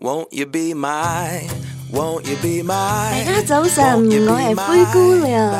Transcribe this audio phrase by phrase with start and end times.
[0.00, 1.42] Won't you be my,
[1.92, 3.24] won't you be my?
[3.26, 5.52] 大家早晨，我系灰姑娘。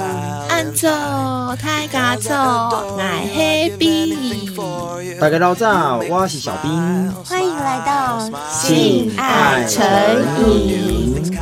[0.48, 3.00] 晏晝太假咗，我
[3.34, 3.40] 系
[3.76, 5.18] Happy。
[5.18, 6.70] 大家早，我是小兵，
[7.24, 9.84] 欢迎来到性爱成
[10.46, 11.36] 瘾。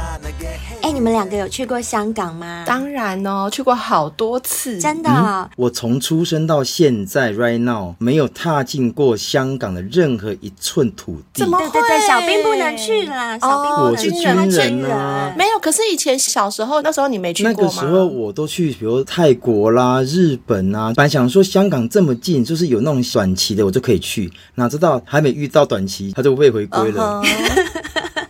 [0.96, 2.64] 哎，你们两个有去过香港吗？
[2.66, 5.50] 当然哦，去过好多次，真的、哦嗯。
[5.56, 11.42] 我从出生到现在，right now 没有踏进过香港的任何一寸土地。
[11.42, 14.08] 怎么对对对，小兵不能去啦，小兵不能去。
[14.08, 15.58] 我是军人啊，没有。
[15.60, 17.58] 可是以前小时候，那时候你没去过吗？
[17.60, 20.94] 那个时候我都去，比如泰国啦、日本啊。
[20.96, 24.32] 本来想说香港这么近，就是有那种短期的，我就可以去。
[24.54, 27.20] 哪知道还没遇到短期，他就被回归了。
[27.22, 27.75] Uh -huh.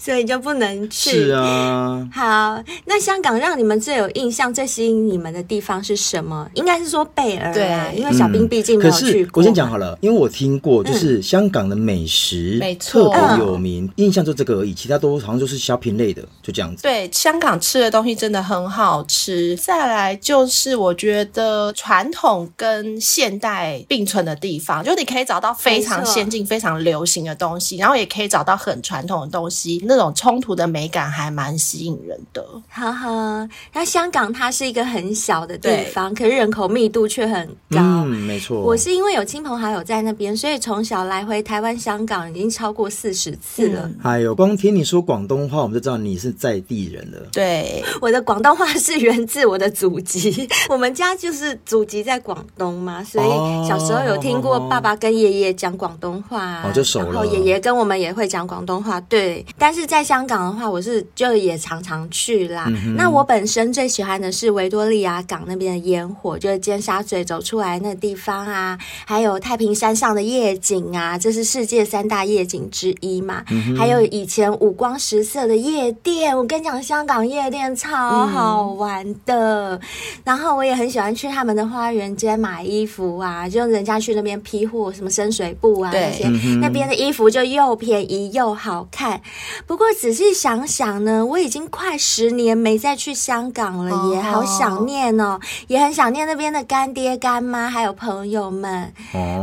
[0.06, 1.10] 所以就不能去。
[1.10, 2.08] 是啊。
[2.12, 6.48] 好，那香港让你们最有印象、最吸引你们的地方是什么？
[6.54, 9.42] 应该是说贝尔、啊，对，因为小兵毕竟没有去过。
[9.42, 16.82] 嗯、我先讲好了，因为我听过，就是香港的美食，没、嗯、错，特别有名、嗯，印象就这个而已，其他都好像就是 shopping 类的，就这样子。
[16.82, 19.56] 对，香港吃的东西真的很好吃。
[19.56, 29.82] 再来就是我觉得传统跟现代并存的地方，就你可以找到非常先进、非常流行的东西，然后也可以找到很传统的东西。
[29.84, 32.44] 那种冲突的美感还蛮吸引人的。
[32.68, 37.78] 哈哈，那香港它是一个很小的地方，可是人口密度却很高。
[37.78, 38.60] 嗯，没错。
[38.60, 43.90] 我是因为有亲朋好友在那边，所以从小来回台湾、香港已经超过四十次了。
[44.02, 47.18] 哎、嗯、呦，光听你说广东话，我们就知道你是在地人了。
[47.32, 57.12] 对，我的广东话是源自我的祖籍， 我们家就是祖籍在广东嘛，所以小时候有听过爸爸跟爷爷讲广东话，哦，就熟了。
[57.12, 59.85] 然后爷爷跟我们也会讲广东话，对，但是。
[59.86, 62.64] 在香港的话，我是就也常常去啦。
[62.68, 73.44] 嗯、那我本身最喜欢的是维多利亚港那边的烟火，就是尖沙咀走出来那地方啊，还有太平山上的夜景啊，这是世界三大夜景之一嘛。
[73.50, 79.76] 嗯、还有以前五光十色的夜店，我跟你讲，香港夜店超好玩的。
[79.76, 79.80] 嗯、
[80.24, 89.20] 然后我也很喜欢去他们的花园街买衣服啊，就人家去那边批货，什么深水埗啊那些，嗯、那边的衣服就又便宜又好看。
[89.66, 98.90] 不不过仔细想想呢，我已经快十年没再去香港了，也好想念哦，也很想念那边的干爹干妈还有朋友们。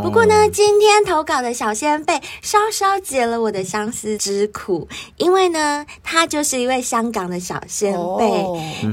[0.01, 8.43] 不过呢，今天投稿的小先辈稍稍解了我的相思之苦，因为呢，他就是一位香港的小仙贝。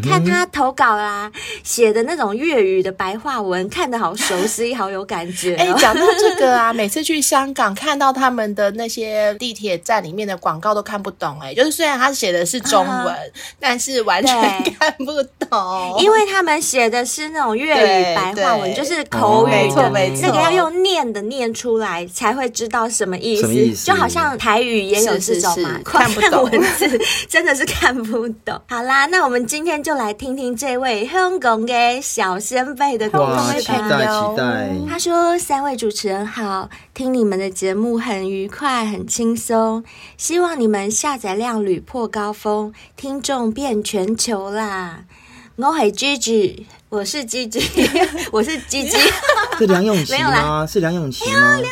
[0.02, 1.32] 看他投稿啦，
[1.64, 5.56] 写的那种粤语的白话文，看得好熟悉，好有感觉。
[5.64, 11.29] 哎，讲到这个啊，每次去香港看到他们的那些地铁站里面的广告都看不懂。
[11.40, 13.16] 哎，就是虽然他写的是中文，啊，
[13.60, 14.34] 但是完全
[14.78, 28.60] 看不懂，因为他们写的是那种粤语白话文，就是口语的，没错没错，那个要用念的念出来才会知道什么意思，意思就好像台语也有这种嘛，看不懂文字真的是 看不懂。
[28.68, 33.60] 好啦，那我们今天就来听听这位香港的小先辈的故事。
[33.60, 34.70] 期待期待。
[34.88, 39.84] 他说：“三位主持人好，听你们的节目很愉快，很轻松，
[40.16, 45.04] 希望你们下。”载量屡破高峰，听众遍全球啦！
[45.56, 47.62] 我系 Gigi，我是 Gigi，
[48.32, 48.96] 我是 Gigi，
[49.58, 50.66] 是梁咏琪吗？
[50.66, 51.40] 是梁咏琪吗？
[51.40, 51.70] 梁咏琪，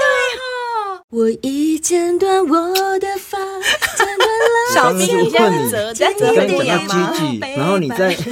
[0.00, 1.02] 对哦！
[1.10, 4.74] 我已剪短我的发，剪断了。
[4.74, 5.40] 小兵，你现
[5.70, 8.16] 在在讲到 Gigi，然后你在。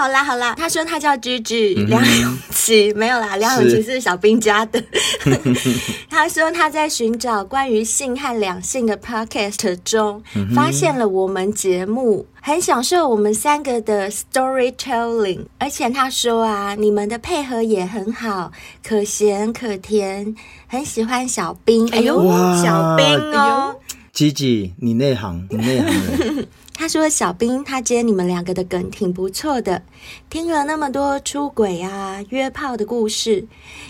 [0.00, 4.82] 好啦好啦，他说他叫 Gigi，梁咏琪没有啦，梁咏琪是小兵家的。
[6.08, 10.22] 他说他在寻找关于性和两性的 podcast 中，
[10.54, 18.50] 发现了我们节目，很享受我们三个的 storytelling，而且他说啊，你们的配合也很好，
[18.82, 20.34] 可咸可甜，
[20.66, 21.86] 很喜欢小兵。
[21.90, 22.22] 哎呦，
[22.62, 23.76] 小兵哦
[24.20, 26.46] ，Gigi，你内行， 你内行。
[26.74, 29.82] 他说：“小兵，他接你们两个的梗挺不错的，
[30.28, 33.46] 听了那么多出轨啊、约炮的故事，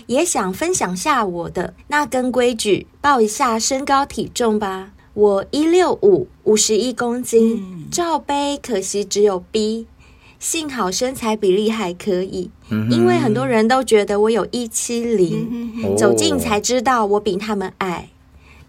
[0.07, 1.73] 也想分享下我的。
[1.87, 4.91] 那跟规矩报一下身高体重吧。
[5.13, 9.87] 我一六五，五十一公斤，罩杯可惜只有 B，
[10.39, 12.49] 幸好身材比例还可以，
[12.89, 18.09] 因为很多人都觉得我有一七零，走近才知道我比他们矮。”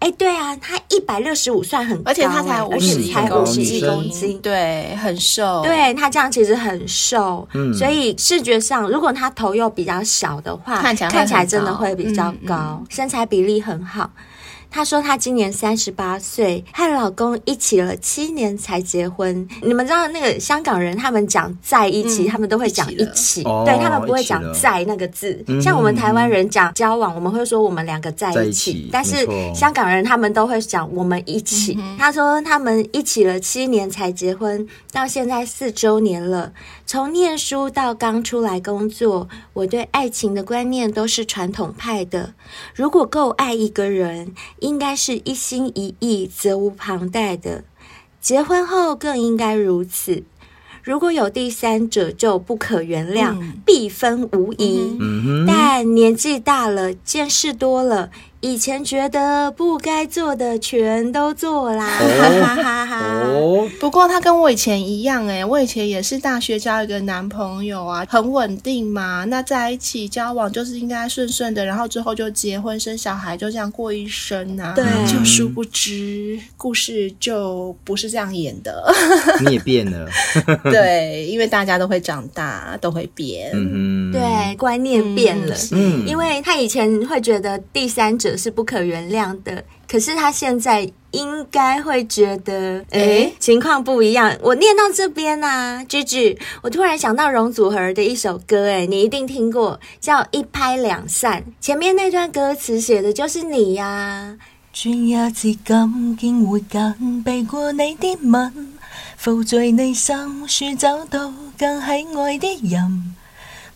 [0.03, 5.61] 哎，对啊，他一百六十五算很高，而且他才五十一公斤，斤，对，很瘦。
[5.63, 14.09] 对，他这样其实很瘦，嗯，所以视觉上，如果他头又比较小的话，看起来看起来真的会比较高，嗯嗯，身材比例很好。
[14.73, 19.47] 她说她今年三十八岁，和老公一起了七年才结婚。
[19.61, 25.45] 你们知道那个香港人，他们讲在一起，嗯、他们都会讲一起，一起对他们不会讲在那个字。
[25.61, 31.77] 像我们台湾人讲交往，我们会说我们两个在一起，一起但是香港人他们都会讲我们一起。
[31.99, 36.51] 她说他们一起了七年才结婚，到现在四周年了。
[36.85, 42.33] 从念书到刚出来工作，我对爱情的观念都是传统派的。
[42.75, 47.63] 如果够爱一个人，应该是一心一意、责无旁贷的。
[48.21, 50.23] 结婚后更应该如此。
[50.83, 54.97] 如果有第三者，就不可原谅，嗯、必分无疑。
[54.99, 55.45] 嗯。
[55.47, 58.11] 但年纪大了，见识多了。
[58.43, 63.23] 以前觉得不该做的全都做啦，哈哈哈哈。
[63.79, 69.23] 不过他跟我以前一样诶，我以前也是大学交一个男朋友啊，很稳定嘛。
[69.23, 74.73] 那在一起交往就是应该顺顺的，然后之后就结婚生小孩，就这样过一生啊。
[74.75, 78.93] 对，就殊不知故事就不是这样演的。
[79.39, 80.09] 你也变了。
[80.69, 83.51] 对，因为大家都会长大，都会变。
[83.53, 85.55] 嗯，对，观念变了。
[85.71, 88.32] 嗯，因为他以前会觉得第三者。
[88.37, 94.35] 是不可原谅的，可是他现在应该会觉得，诶、欸，情况不一样。
[94.41, 101.41] 我念到这边啊，Gigi，我突然想到容祖儿的一首歌，诶，你一定听过，叫《一拍两散》。
[101.59, 104.37] 前面那段歌词写的就是你呀、啊。
[104.73, 108.73] 转一次感竟会紧，避过你的吻，
[109.17, 113.15] 浮在你心处找到更喜爱的人，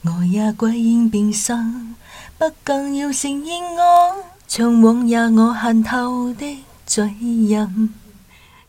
[0.04, 1.96] 我也归因变心，
[2.40, 4.24] 不更要承认我。
[4.50, 7.04] 从往日我恨透的嘴
[7.50, 7.94] 人，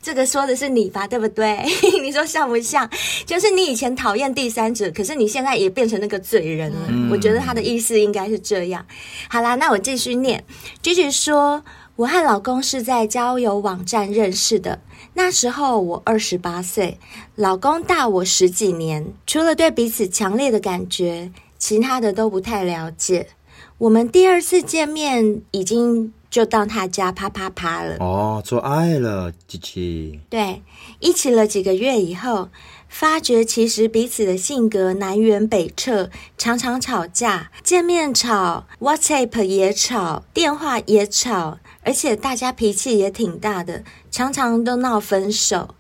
[0.02, 1.64] 这个说的是你吧，对不对？
[2.02, 2.90] 你说像不像？
[3.24, 6.88] 就是你以前讨厌第三者，可是你现在也变成那个罪人了。
[6.88, 8.84] 嗯、我觉得他的意思应该是这样。
[9.28, 10.44] 好啦，那我继续念。
[10.82, 11.62] Gigi 说，
[11.94, 14.80] 我和老公是在交友网站认识的，
[15.14, 16.98] 那时候我二十八岁，
[17.36, 23.28] 老公大我十几年，除了对彼此强烈的感觉，其他的都不太了解。
[23.78, 30.18] 我们第二次见面已经就到他家啪啪啪了哦，做爱了，琪琪。
[30.28, 30.62] 对，
[30.98, 32.48] 一起了几个月以后，
[32.88, 45.76] 发觉其实彼此的性格南辕北辙，常常吵架，见面吵，WhatsApp 也吵，电话也吵，而且大家脾气也挺大的，常常都闹分手。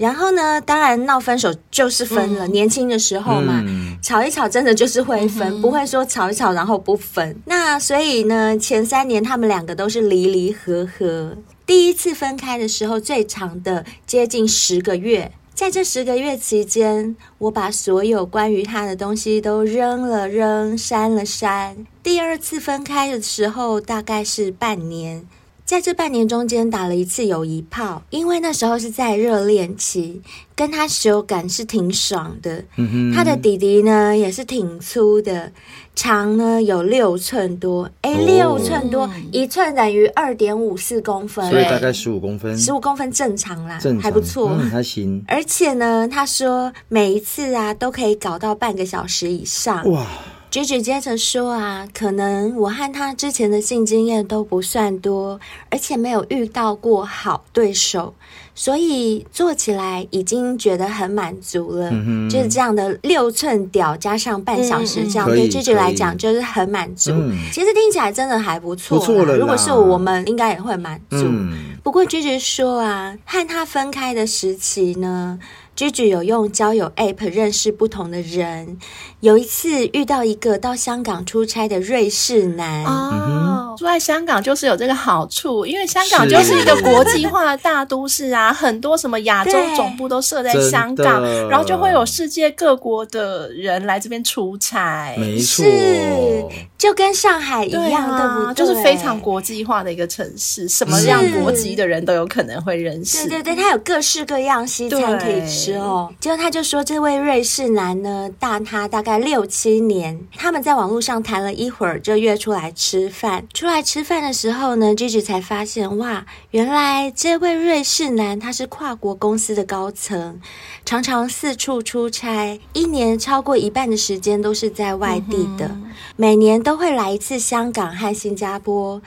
[0.00, 2.48] 然后呢，当然闹分手就是分了。
[2.48, 7.38] 嗯、年轻的时候嘛，嗯、吵一吵真的就是会分，嗯、不会说吵一吵然后不分。
[7.44, 11.36] 那所以呢，前三年他们两个都是离离合合。
[11.66, 15.30] 第一次分开的时候，最长的接近十个月。
[15.52, 21.76] 在这十个月期间，我把所有关于他的东西都扔了扔，删了删。
[22.02, 25.26] 第二次分开的时候，大概是半年。
[25.70, 30.20] 在这半年中间打了一次友谊炮，因为那时候是在热恋期，
[30.56, 32.64] 跟他手感是挺爽的。
[32.76, 35.52] 嗯，他的弟弟呢也是挺粗的，
[35.94, 45.24] 长呢有六寸多，哎，六寸多，一寸等于二点五四公分，所以大概十五公分，十五公分正常啦，正常，还不错，嗯，还行。
[45.28, 50.04] 而且呢，他说每一次啊都可以搞到半个小时以上，哇。
[50.50, 55.38] Gigi 接着说啊，可能我和他之前的性经验都不算多，
[55.70, 58.12] 而且没有遇到过好对手，
[58.52, 61.90] 所以做起来已经觉得很满足了。
[61.92, 67.12] 嗯、就是这样的六寸屌加上半小时，这样、嗯、对 Gigi 来讲就是很满足。
[67.14, 69.36] 嗯、其实听起来真的还不错，不错了。
[69.36, 71.16] 如果是我们，应该也会满足。
[71.18, 75.38] 嗯、不过 Gigi 说啊，和他分开的时期呢。
[75.76, 78.76] Gigi 有用交友 App 认识不同的人，
[79.20, 82.84] 有一次遇到一个到香港出差的瑞士男。
[82.84, 95.14] 哦，住在香港就是有这个好处，因为香港就是一个国际化的大都市啊，很多什么亚洲总部都设在香港，然后就会有世界各国的人来这边出差。
[95.18, 96.44] 没错，是
[96.78, 98.54] 就跟上海一样，对，啊、对不对？
[98.54, 103.28] 就是非常国际化的一个城市，什么样国籍的人都有可能会认识。
[103.28, 105.74] 对对对，他有各式各样西餐可以吃。
[105.74, 113.46] 哦，结果他就说，这位瑞士男呢，大他大概六七年，他们在网络上谈了一会儿，就约出来吃饭。
[113.52, 120.40] 出来吃饭的时候呢，Gigi 才发现，哇，原来这位瑞士男他是跨国公司的高层，
[120.84, 129.00] 常常四处出差，一年超过一半的时间都是在外地的，嗯、每年都会来一次香港和新加坡，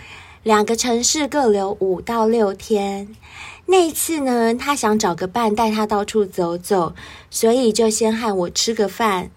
[0.43, 3.07] 两个城市各留五到六天。
[3.65, 6.93] 那一次呢，他想找个伴带他到处走走，
[7.29, 9.31] 所以就先和我吃个饭。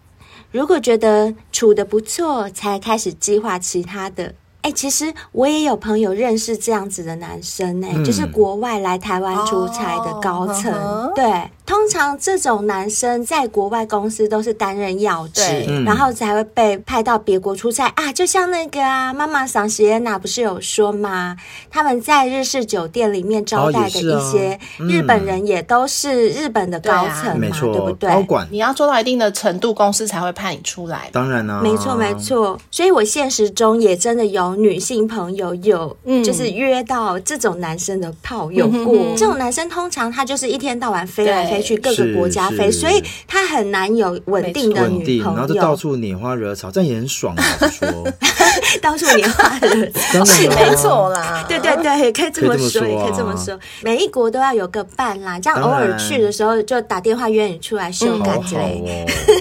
[0.56, 4.34] 如果觉得处的不错，才开始计划其他的。
[4.66, 10.72] 哎、欸，其实我也有朋友认识这样子的男生呢、欸，嗯、就是国外来台湾出差的高层。
[10.72, 11.24] 哦、对，
[11.64, 15.42] 通常这种男生在国外公司都是担任要职，
[15.84, 18.12] 然后才会被派到别国出差啊。
[18.12, 21.36] 就像那个啊，妈妈桑席耶娜不是有说吗？
[21.70, 28.10] 他们在日式酒店里面招待的一些日本人，也都是日本的高层嘛，对不对？
[28.10, 31.08] 高管，你要做到一定的程度，公司才会派你出来。
[31.12, 32.58] 当然啦、啊，没错没错。
[32.72, 34.55] 所以我现实中也真的有。
[34.56, 38.94] 女性朋友有，就是约到这种男生的炮有过。
[38.94, 45.36] 嗯、这种男生通常他就是一天到晚飞来飞去各个国家飞，所以他很难有稳定的女朋友。
[45.36, 47.42] 然后就到处拈花惹草，这样也很爽啊！
[47.68, 47.88] 说
[48.80, 51.44] 到处拈花惹草是没错啦。
[51.48, 53.58] 对对对，可以这么说，也可以这么说。
[53.82, 58.82] 每一国都要有个伴啦，这样偶尔去的时候就打电话约你出来修改之类。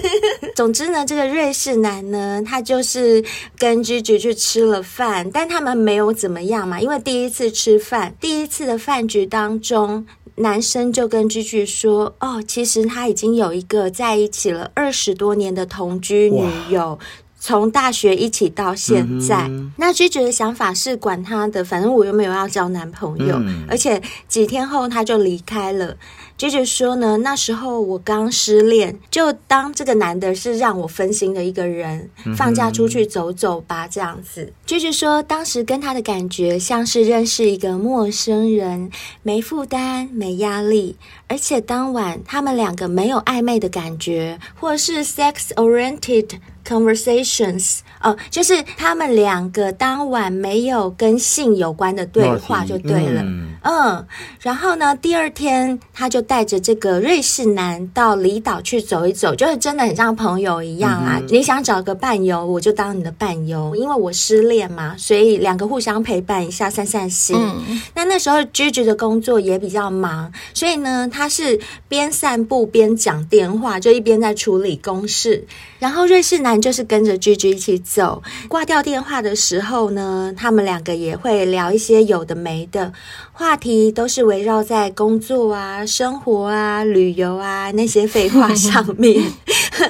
[0.56, 3.22] 嗯、总之呢，这个瑞士男呢，他就是
[3.58, 5.30] 跟 Gigi 去吃了饭。
[5.30, 16.98] 但他们没有怎么样嘛，因为第一次吃饭，第一次的饭局当中，男生就跟 Gigi 说：“哦，其实他已经有一个在一起了二十多年的同居女友，哇
[17.38, 19.46] 从大学一起到现在。
[19.48, 25.96] 嗯”那 Gigi 的想法是管他的，反正我又没有要交男朋友，嗯、而且几天后他就离开了。
[26.38, 34.52] Gigi 说呢，那时候我刚失恋，就当这个男的是让我分心的一个人，放假出去走走吧，这样子。
[34.66, 38.90] Gigi 说，当时跟他的感觉像是认识一个陌生人，
[39.22, 46.32] 没负担、没压力，而且当晚他们两个没有暧昧的感觉，或是 sex-oriented
[46.66, 53.22] conversations，哦，就是他们两个当晚没有跟性有关的对话，就对了。
[53.22, 54.06] 嗯，嗯，
[54.40, 56.26] 然后呢，第二天他就。
[56.26, 61.18] 带着这个瑞士男到离岛去走一走，就是真的很像朋友一样啊！
[61.20, 67.36] 嗯、你想找个伴游，我就当你的伴游，因为我失恋嘛，所以两个互相陪伴一下，散散心。
[67.38, 75.46] 嗯、那那时候 Gigi 的工作也比较忙，所以呢，他是边散步边讲电话，就一边在处理公事。
[75.78, 82.92] 然后瑞士男就是跟着 Gigi 一起走，挂掉电话的时候呢，他们两个也会聊一些有的没的
[83.32, 89.22] 话题，都是围绕在工作啊、生活啊、旅游啊那些废话上面。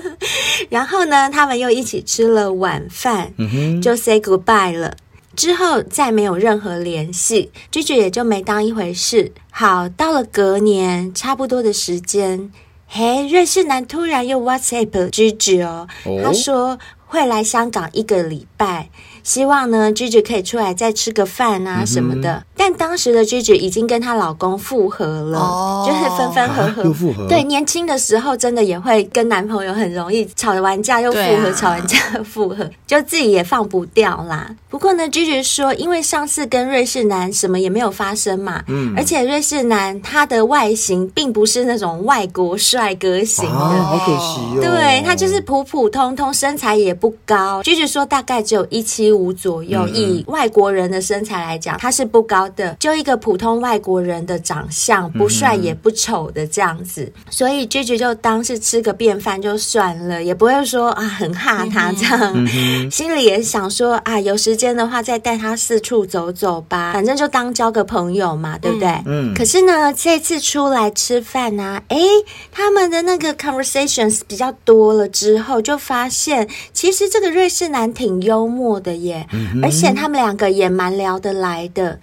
[0.68, 3.32] 然后呢，他们又一起吃了晚饭，
[3.80, 4.94] 就 say goodbye 了。
[5.34, 9.32] 之后再没有任何联系，Gigi 也就没当一回事。
[9.50, 12.50] 好，到了隔年差不多的时间。
[12.88, 15.88] 嘿，瑞士男突然又 WhatsApp Gigi 哦，
[16.22, 18.90] 他说会来香港一个礼拜。
[19.26, 22.34] 希望呢，Gigi 可以出来再吃个饭啊什么的。
[22.34, 26.82] 嗯、但当时的 Gigi 已经跟她老公复合了，哦、就是分分合合。
[26.82, 27.26] 啊、又复合。
[27.26, 34.48] 对，年轻的时候真的也会跟男朋友很容易吵完架又复合，啊、吵完架又复合，就自己也放不掉啦。
[34.68, 44.60] 不过呢，Gigi 说，因为上次跟瑞士男什么也没有发生嘛，嗯，而且瑞士男他的外形并不是那种外国帅哥型的，啊、好可惜哦。
[44.60, 47.60] 对，他就是普普通通，身材也不高。
[47.64, 62.46] Gigi 说大概只有一七五左右，以外国人的身材来讲，他是不高的，就一个普通外国人的长相，不帅也不丑的这样子，所以 Gigi 就当是吃个便饭就算了，也不会说啊很怕他这样，
[62.90, 68.88] 心里也想说啊有时间的话再带他四处走走吧，反正就当交个朋友嘛，对不对？
[69.06, 69.34] 嗯。
[69.34, 72.06] 可是呢，这次出来吃饭呢、啊，诶，
[72.52, 79.26] 他们的那个 conversations 比较多了之后，就发现其实这个瑞士男挺幽默的耶。
[79.62, 81.98] 而且他们两个也蛮聊得来的。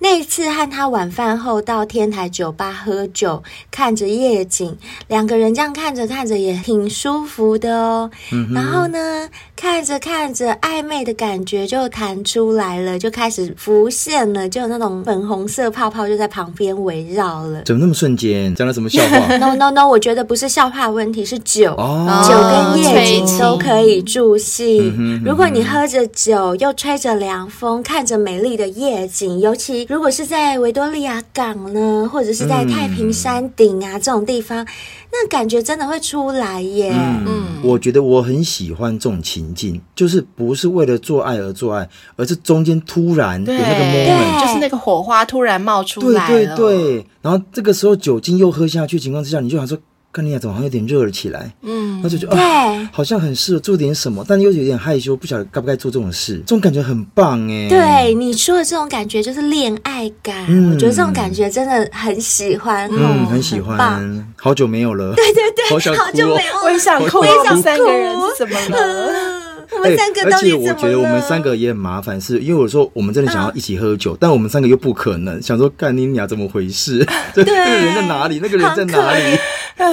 [0.00, 4.76] 那一次和他晚饭后到天台酒吧喝酒，看着夜景，
[5.08, 8.08] 两个人这样看着看着也挺舒服的哦。
[8.30, 17.62] 嗯、然后呢，看着看着，暧昧的感觉就弹出来了，就开始浮现了，就有那种粉红色泡泡就在旁边围绕了。
[17.64, 18.54] 怎么那么瞬间？
[18.54, 19.18] 讲了什么笑话？
[19.38, 21.72] No No No，我觉得不是笑话问题，是酒。
[21.72, 24.94] 哦、酒跟夜景都可以助兴。
[24.96, 29.87] 嗯、如果你喝着酒，又吹着凉风，看着美丽的夜景，尤其。
[29.88, 34.66] 如果是在维多利亚港呢，或者是在太平山顶啊、嗯、这种地方，
[35.10, 36.92] 那感觉真的会出来耶。
[36.94, 46.28] 嗯，嗯我觉得我很喜欢这种情境，就是不是为了做爱而做爱，而是中间突然有那个 moment，就是那个火花突然冒出来。
[46.28, 49.78] 对对对，然后这个时候酒精又喝下去情况之下，你就想说。
[50.10, 56.38] 看你俩怎么好像有点热了起来，嗯，那就觉得啊，好像很适合做点什么，但又有点害羞，不晓得该不该做这种事。
[56.38, 57.68] 这种感觉很棒哎。
[57.68, 64.26] 对你说的这种感觉就是恋爱感，我觉得这种感觉真的很喜欢，嗯，很喜欢。
[64.36, 69.37] 好久没有了，对对对，好久没有，我也想哭，我也想哭，三个人怎么了？
[69.72, 70.72] 我们三个到底怎么了？
[70.72, 77.06] 而且我觉得我们三个也很麻烦，是因为我说我们真的想要一起喝酒，嗯、 但我们三个又不可能，想说干你俩怎么回事？
[77.34, 78.40] 对，那个人在哪里？
[78.42, 79.38] 那个人在哪里？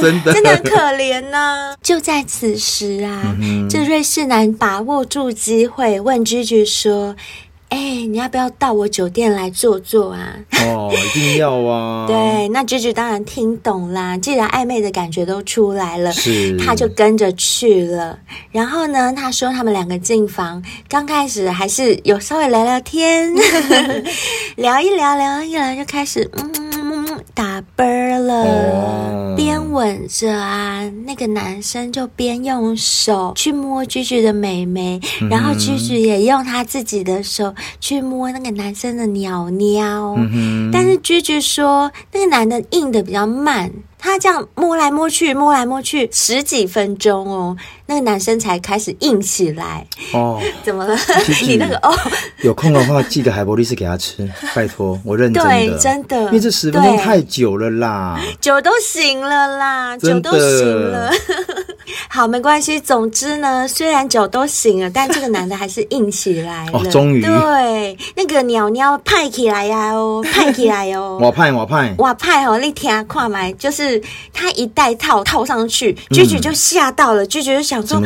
[0.02, 1.76] 真的，真的很可怜呢、啊。
[1.82, 7.16] 就在此时啊，嗯、这瑞士男把握住机会问居居说。
[7.70, 10.36] 哎、欸，你要不要到我酒店来坐坐啊？
[10.64, 12.06] 哦，一定要啊！
[12.08, 18.18] 对，那居居当然听懂啦，既然暧昧的感觉都出来了，是，他就跟着去了。
[18.52, 23.34] 然后呢，他说他们两个进房，刚开始还是有稍微聊聊天，
[24.56, 26.52] 聊一聊，聊一聊，就开始嗯。
[27.34, 27.86] 打啵
[28.20, 40.16] 了，边吻着啊，那个男生就边用手去摸居居的美眉，嗯、然后居居也用他自己的手去摸那个男生的鸟鸟。
[40.18, 43.70] 嗯、但是居居说，那个男的硬的比较慢。
[44.06, 47.58] 他这样摸来摸去，摸来摸去十几分钟哦，
[47.88, 49.88] 那个男生才开始硬起来。
[50.14, 50.40] 哦。
[50.64, 50.96] 怎么了？
[51.42, 51.92] 你那个哦，
[52.44, 61.12] 有空的话记得海博力士给他吃， 拜托，我认真的，对，真的，因为这十分钟太久了啦，酒都醒了啦，酒都醒了。
[62.16, 62.80] 好，没关系。
[62.80, 66.72] 总之呢，虽然酒都醒了，但这个男的还是硬起来了。
[66.80, 74.02] 哦，终于，对，那个鸟鸟派起来呀哦， 派起来哦，我派我派我派哦，你听看麦就是。
[74.38, 77.26] 他一戴套套上去，居居就吓到了。
[77.26, 78.00] 居居就想说：“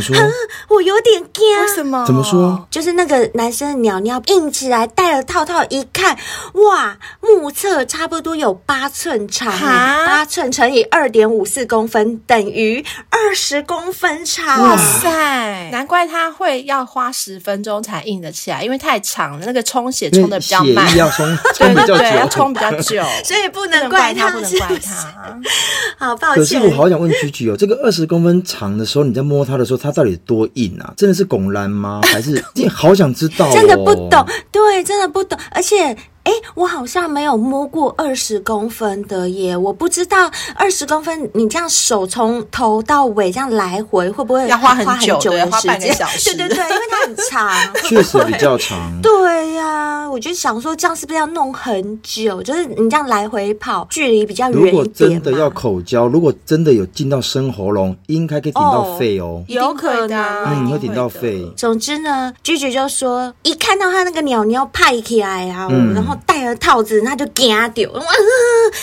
[0.69, 2.05] 我有点惊，为什么？
[2.05, 2.65] 怎么说？
[2.69, 6.15] 就是那个男生的鸟鸟硬起来，戴了套套，一看，
[6.53, 9.51] 哇，目测差不多有八寸长，
[10.05, 14.61] 八寸乘以二点五四公分等于二十公分长。
[14.63, 25.39] 哇塞，难怪他会要花十分钟才硬得起来，因为太长了，那个充血充的比较慢， 要充充比较久，要充比较久， 所以不能怪他，不能怪他。”
[26.05, 26.43] 好抱歉。
[26.43, 30.93] 可是我好想问菊菊哦，这个二十公分长的时候，你在摸它的时候，它到底多硬啊？
[30.95, 32.01] 真的是拱烂吗？
[32.05, 33.51] 还是 你好想知道、哦？
[33.53, 35.95] 真的不懂，对，真的不懂，而且。
[36.29, 45.51] 哎，我好像没有摸过二十公分的耶，我不知道二十公分，你这样手从头到尾这样来回，会不会要花很久的时间？
[45.51, 46.29] 花半个小时。
[46.37, 48.77] 对对对，因为它很长， 确实比较长。
[49.01, 52.43] 对呀、啊，我就想说，这样是不是要弄很久？
[52.43, 54.71] 就是你这样来回跑，距离比较远一点。
[54.71, 59.43] 如果真的要口交，如果真的有进到深喉咙，应该可以顶到肺哦。
[59.47, 61.51] 有可能，嗯，会顶到肺。
[61.57, 66.15] 总之呢，居居就说，一看到他那个鸟鸟派起来啊，嗯、然后。
[66.25, 68.01] 戴了套子，那就惊掉，哇，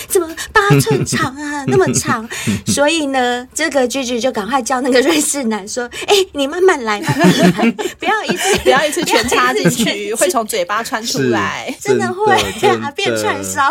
[0.08, 2.28] 怎么八寸长啊，那么长？
[2.66, 12.32] 所以呢，这个居居就赶快叫那个瑞士男说：“哎、欸，你慢慢来，慢慢来， 不要一次，不要一次全插进去，会从嘴巴穿出来， 真的会
[12.80, 13.62] 啊，变串烧。”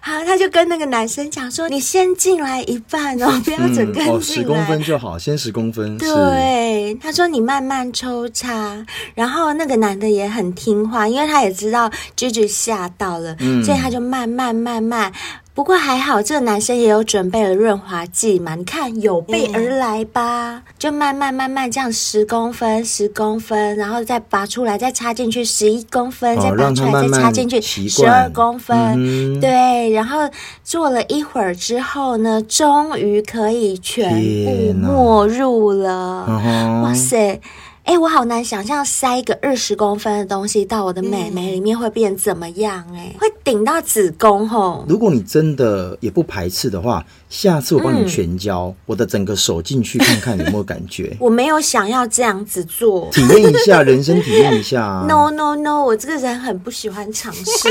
[0.00, 8.84] 好，他就跟那个男生讲说：“你先进来一半哦，不要整个进来，十、嗯哦、公分就好，先十公分。”对，他说：“你慢慢抽插。”
[9.14, 15.12] 然后那个男的也很听话，因为他也知道居居吓到了，嗯、所以他就慢慢慢慢。
[15.54, 18.54] 不过还好，这个男生也有准备了润滑剂嘛？
[18.56, 28.76] 你看有备而来吧，嗯、就慢慢慢慢这样十公分、十公分，然后再拔出来，再插进去十一公分，哦、再拔出来，慢慢再插进去十二公分。
[28.96, 30.28] 嗯、对，然后
[30.62, 34.10] 做了一会儿之后呢，终于可以全
[34.82, 36.26] 部没入了。
[36.84, 37.40] 哇塞！
[37.86, 42.98] 哎、欸，我好难想象塞一个二十公分的东西到我的美眉里面会变怎么样、欸？
[42.98, 44.84] 哎、嗯，会顶到子宫吼。
[44.88, 47.06] 如果你真的也不排斥的话。
[47.36, 51.14] 下次我帮你全交，嗯、我的整个手进去看看有没有感觉。
[51.20, 55.04] 我没有想要这样子做，体验一下人生，体验一下、啊。
[55.06, 57.68] No No No，我这个人很不喜欢尝试。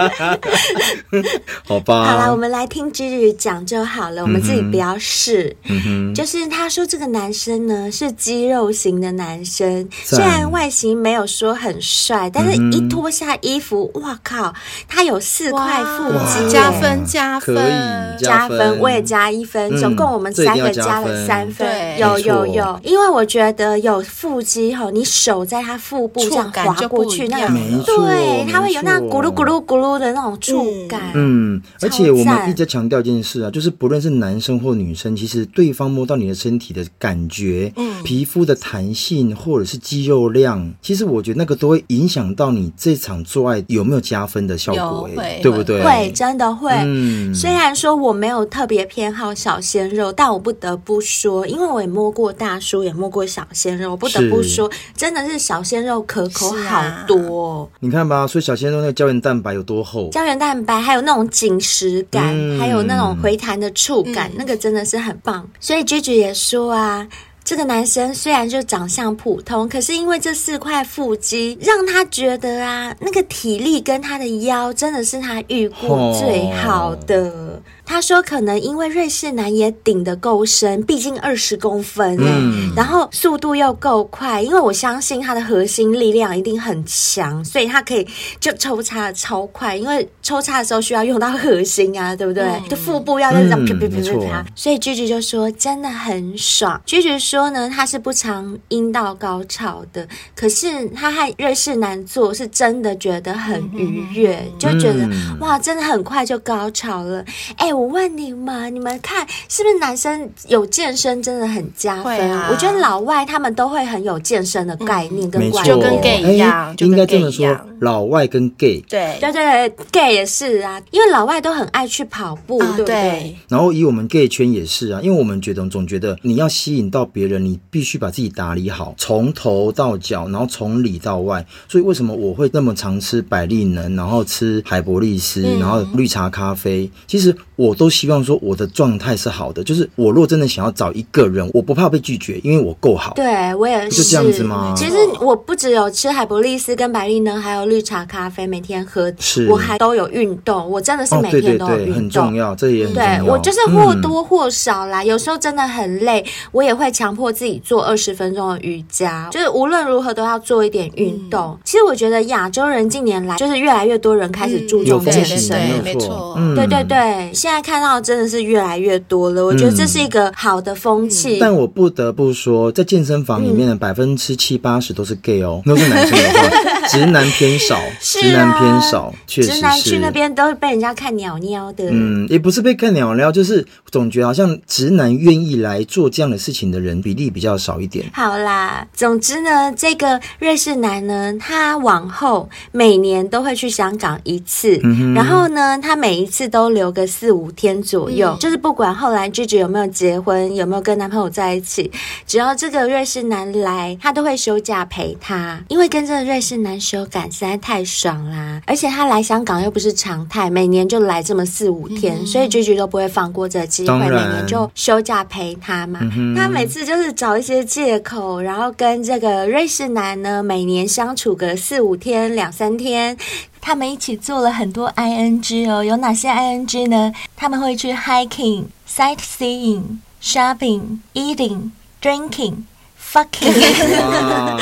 [1.64, 2.06] 好吧。
[2.06, 5.54] 好了，我们来听居居讲就好了，我们自己不要试。
[5.64, 6.14] 嗯哼。
[6.14, 14.54] 就是他说这个男生呢是肌肉型的男生，虽然外形没有说很帅，但是一脱下衣服，哇靠，
[14.88, 18.61] 他有四块腹肌，加分加分，可以加分。
[18.70, 21.68] 分我也加一分，总共我们三个加了三分。
[21.98, 31.00] 有有有，因为我觉得有腹肌吼，你手在他腹部这样滑过去，那种对，它会有那咕噜咕噜咕噜的那种触感。
[31.14, 45.82] 嗯，而且我们一直强调一件事啊，就是不论是男生或女生，其实对方摸到你的身体的感觉，嗯，皮肤的弹性或者是肌肉量，其实我觉得那个都会影响到你这场做爱有没有加分的效果，哎，对不对？
[45.82, 46.70] 会，真的会。
[46.84, 48.41] 嗯，虽然说我没有。
[48.46, 57.70] 特别偏好小鲜肉，但我不得不说，因为我也摸过大叔，也摸过小鲜肉，不得不说，真的是小鲜肉可口好多。
[57.80, 60.08] 你看吧，所以小鲜肉那个胶原蛋白有多厚？
[60.10, 65.48] 胶原蛋白还有那种紧实感，嗯、还有那种回弹的触感，嗯、那个真的是很棒。
[65.60, 67.06] 所以居居也说啊。
[67.44, 77.60] 这个男生虽然就长相普通，可是因为这四块腹肌，让他觉得啊，那个体力跟他的腰真的是他遇过最好的。
[77.84, 84.40] 哦他说：“可能因为瑞士男也顶得够深，毕竟二十公分，嗯，然后速度又够快。
[84.40, 88.08] 因为我相信他的核心力量一定很强，所以他可以
[88.40, 89.76] 就抽插的超快。
[89.76, 92.44] 因为抽插的时候需要用到核心啊，对不对？
[92.44, 94.46] 嗯、就腹部要在这样啪啪啪啪啪。
[94.54, 96.80] 所以 Gigi 就说真的很爽。
[96.86, 107.22] Gigi 说呢，他是不常阴道高潮的，可是他和瑞士男做是真的觉得很愉悦，嗯、就觉得、嗯、哇，真的很快就高潮了。
[107.56, 112.30] 哎。”我问你们，你们看是不是男生有健身真的很加分？
[112.30, 122.94] 啊、我觉得老外他们都会很有健身的概念跟观念，就跟 gay 一样，应该这么说，老外跟 gay，对对对，gay 也是啊，因为老外都很爱去跑步，啊、对不对？
[122.94, 131.44] 对然后以我们 gay 圈也是啊，因为我们觉得总觉得你要吸引到别人，你必须把自己打理好，从头到脚，然后从里到外。
[131.68, 136.84] 所以为什么我会那么常吃百利能，然后吃海博利斯，然后绿茶咖啡？
[136.84, 137.34] 嗯、其实。
[137.62, 143.12] 我都希望说我的状态是好的，就是我若真的想要找一个人，我不怕被拒绝，因为我够好。
[143.14, 144.02] 对，我也是。
[144.02, 144.74] 就这样子吗？
[144.76, 149.12] 其实我不只有吃海博利斯跟百利呢，还有绿茶咖啡，每天喝。
[149.20, 149.48] 是。
[149.48, 151.68] 我还都有运动，我真的是每天都有运动。
[151.68, 153.18] 哦、对对对，很重要，这也很重要。
[153.18, 161.40] 对，我就是或多或少啦，嗯、有时候真的很累，我也会强迫自己做二十分钟的瑜伽，就是无论如何都要做一点运动。
[161.52, 166.34] 嗯、其实我觉得亚洲人近年来就是越来越多人开始注重健身，没错。
[166.36, 171.36] 嗯，对对对，在看到真的是越来越多了，我觉得这是一个好的风气。
[171.36, 176.48] 嗯、但我不得不说，在健身房里面的百分之七八十都是 gay 哦，都是男生的话，
[176.88, 179.54] 直男偏少，直男偏少，确实是。
[179.56, 181.84] 直男去那边都是被人家看鸟鸟的。
[181.90, 188.06] 嗯，也不是被看鸟鸟，就是总觉得好像直男愿意来做这样的事情的人比例比较少一点。
[188.14, 197.41] 好啦，总之呢，这个瑞士男呢，他往后每年都会去香港一次，嗯、然后呢，他每一次都留个四五。
[197.42, 201.90] 五天左右，嗯、就是不管后来 Gigi 有没有结婚，有没有跟男朋友在一起，
[202.24, 208.62] 只要这个瑞士男来，他都会休假陪他，因为跟这个瑞士男修改实在太爽啦。
[208.66, 215.98] 而且他来香港又不是常态，每年就来这么四五天，嗯、所以 Gigi 都不会放过这个机会，每年就休假陪他嘛。
[216.02, 223.16] 嗯、他每次就是找一些借口，然后跟这个瑞士男呢，每年相处个四五天、两三天。
[223.64, 227.12] 他们一起做了很多 ing 哦，有哪些 ing 呢？
[227.36, 231.70] 他们会去 hiking、sightseeing、shopping、eating、
[232.02, 232.64] drinking、
[233.00, 233.52] fucking。
[234.00, 234.58] 哇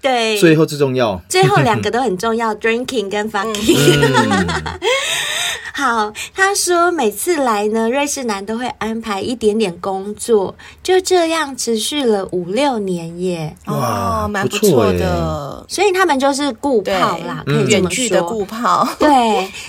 [0.00, 3.98] 对，最后最重要，最后两个都很重要，drinking 跟 fucking。
[4.00, 4.46] 嗯
[5.76, 13.54] 好，他说每次来呢，瑞士男都会安排一点点工作，就这样持续了五六年耶。
[13.66, 15.62] 哇，蛮不错的。
[15.68, 17.70] 所以他们就是顾炮啦，可以这么说。
[17.80, 18.88] 远距的固炮。
[18.98, 19.06] 对。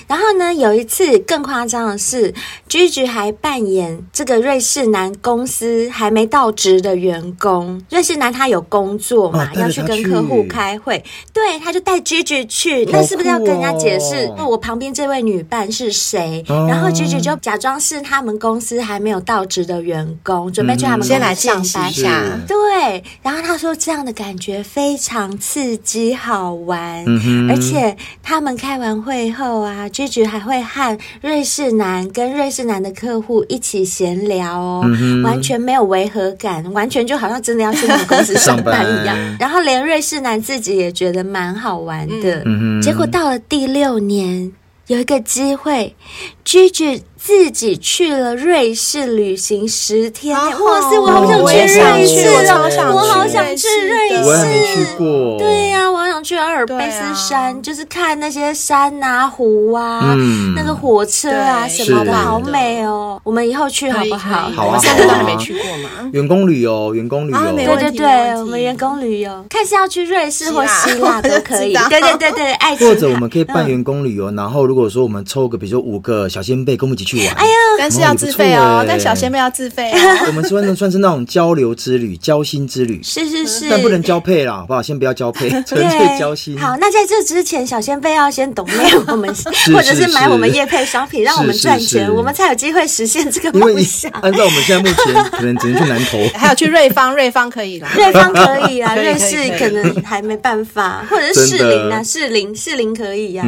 [0.08, 2.34] 然后呢，有一次更夸张的是
[2.70, 7.84] ，Gigi 还扮演这个瑞士男公司还没到职的员工。
[7.90, 12.86] 瑞士男他有工作嘛，哦、要去跟客户开会，对，他就带 Gigi 去。
[12.86, 14.32] 哦、那是不是要跟人家解释？
[14.38, 15.97] 那我旁边这位女伴是？
[15.98, 16.44] 谁？
[16.48, 22.22] 然后 Gigi 就假装是他们公司还没有到职的员工，准备去他们公司上班下。
[22.48, 39.18] 对，然后他说这样的感觉非常刺激好玩，嗯、而且他们开完会后啊，Gigi 还会和瑞士男跟瑞士男的客户一起闲聊哦，嗯、完全没有违和感，完全就好像真的要去他们公司上班一样。
[39.40, 42.44] 然后连瑞士男自己也觉得蛮好玩的。
[42.46, 44.52] 嗯、结果到了第六年。
[44.88, 45.96] 有一个机会
[46.44, 52.94] 拒绝自己去了瑞士旅行十天，哇塞，我好想去瑞士哦！
[52.94, 55.38] 我好想去瑞士，我还没去过。
[55.40, 60.16] 对呀，我好想去阿尔卑斯山，就是看那些山啊、湖啊、
[60.56, 63.20] 那个火车啊什么的，好美哦！
[63.24, 64.50] 我们以后去好不好？
[64.56, 65.90] 好啊，三个都还没去过嘛。
[66.14, 71.74] 员工旅游，员工旅游，对对对，我们员工旅游，看是要去瑞士或希腊都可以。
[71.74, 72.88] 对对对对，爱情。
[72.88, 77.28] 或者我们可以办员工旅游，然后如果说我们抽个，比如说五个小仙贝，跟我们一起去玩。
[77.36, 79.92] 哎呀，但是要自费哦，但小仙妹要自费。
[80.28, 83.00] 我们算算是那种交流之旅、交心之旅。
[83.02, 84.82] 是是是，但不能交配啦，好不好？
[84.82, 86.60] 先不要交配， 纯粹交心。
[86.60, 89.34] 好，那在这之前，小仙贝要先懂内我们，
[89.74, 94.12] 或者是买我们夜配商品，让我们赚钱，我们才有机会实现这个梦想。
[94.22, 103.46] 按照我们现在目前，可能只能去南投，还有去瑞芳，瑞芳可以啦，瑞芳可以啦，瑞士可能还没办法，或者是士林啊，士林士林可以呀。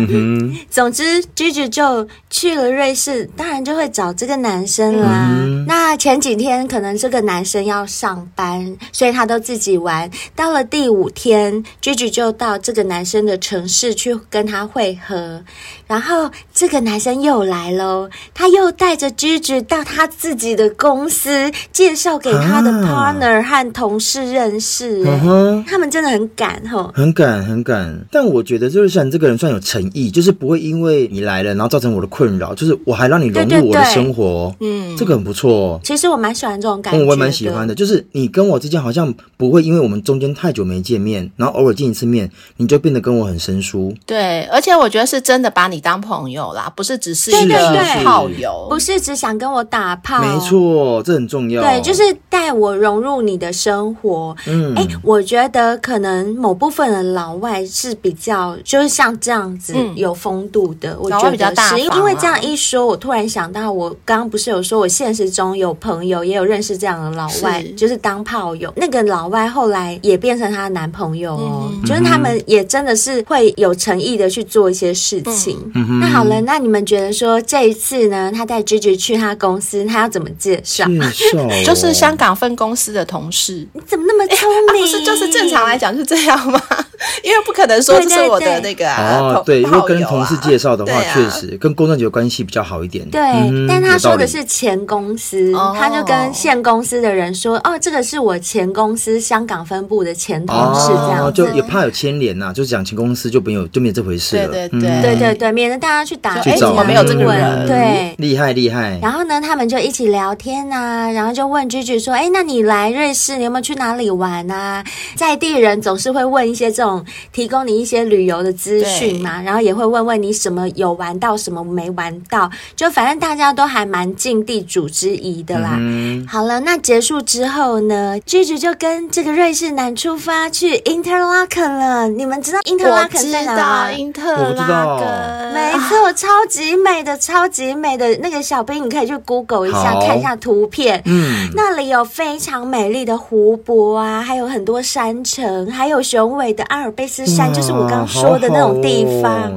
[0.69, 5.27] 总之，Gigi 就去了瑞士，当然就会找这个男生啦。
[5.29, 10.09] 嗯、那前几天可能这个男生要上班，所以他都自己玩。
[10.35, 15.43] 到了第五天，Gigi 就到这个男生的城市去跟他会合。
[15.89, 25.03] 然后这个男生又来喽，他又带着 Gigi 到他自己的公司，介绍给他的 partner 和同事认识。
[25.03, 27.99] 嗯哼，他们真的很敢吼，很敢很敢。
[28.11, 34.55] 但我觉得就是像这个人算有诚意，就是不会因为你来了，然后造成我的困扰，就是我还让你融入我的生活。
[34.59, 35.81] 嗯，这个很不错。
[35.83, 37.73] 其实我蛮喜欢这种感觉，我也蛮喜欢的。
[37.73, 43.91] 就是你跟我之间好像不会因为我们中间太久没见面，然后偶尔见一次面，你就变得跟我很生疏。
[44.05, 47.57] 对，而且我觉得是真的把你当朋友啦，不是只是一个
[48.03, 50.21] 炮友，不是只想跟我打炮。
[50.21, 51.61] 没错，这很重要。
[51.61, 54.35] 对，就是带我融入你的生活。
[54.47, 60.97] 嗯，哎，我觉得可能某部分的老外是比较，就是像这样子有风度的。
[60.99, 68.73] 我觉得比较大，因为这样一说，我突然想到，我刚刚不是有说我现实中有朋友也有认识这样的老外，就是当炮友。
[68.75, 75.68] 那个老外后来也变成她的男朋友哦，就是他们也真的是会有诚意的去做一些事情。
[75.99, 80.85] 那好了，那你们觉得说这一次呢，他带 Gigi 去他公司，他要怎么介绍？
[81.13, 83.67] 介绍 就是香港分公司的同事。
[83.73, 84.83] 你怎么那么聪明？
[84.83, 86.61] 不是，就是正常来讲是这样吗？
[87.23, 93.09] 因为不可能说这是我的那个哦，对，因为跟同事介绍的话，确实跟工作有关系比较好一点。
[93.09, 93.21] 对，
[93.69, 106.33] 但他说的是前公司，他就跟现公司的人说：“哦，这个是我前公司香港分部的前同事，这样就也怕有牵连呐，就是讲前公司就没有就没有这回事了。”对对对对对，免得大家去打。
[106.41, 107.65] 哎，怎么没有这个人？
[107.65, 108.99] 对，厉害厉害。
[109.01, 114.83] 然后呢，他们就一起聊天呐，然后就问 Gigi 说：“哎，那你来瑞士，你有没有去哪里玩啊？”
[115.15, 125.79] 在地人总是会问一些这种提供你一些旅游的资讯嘛，然后也会问问你什么有玩到，什么没玩到，就反正大家都还蛮尽地主之谊的啦。
[126.27, 132.07] 好了，那结束之后呢，Gigi 就跟这个瑞士男出发去 Interlaken 了。
[132.07, 133.91] 你们知道 Interlaken 在哪吗？
[133.91, 141.01] 因特拉根，没错，超级美的，超级美的那个小兵，你可以去 Google 一下，看一下图片。
[141.05, 147.53] 嗯，那里有非常美丽的湖泊啊，还有很多山城，还有雄伟的阿尔卑斯山。
[147.53, 149.51] 就是我刚刚说的那种地方，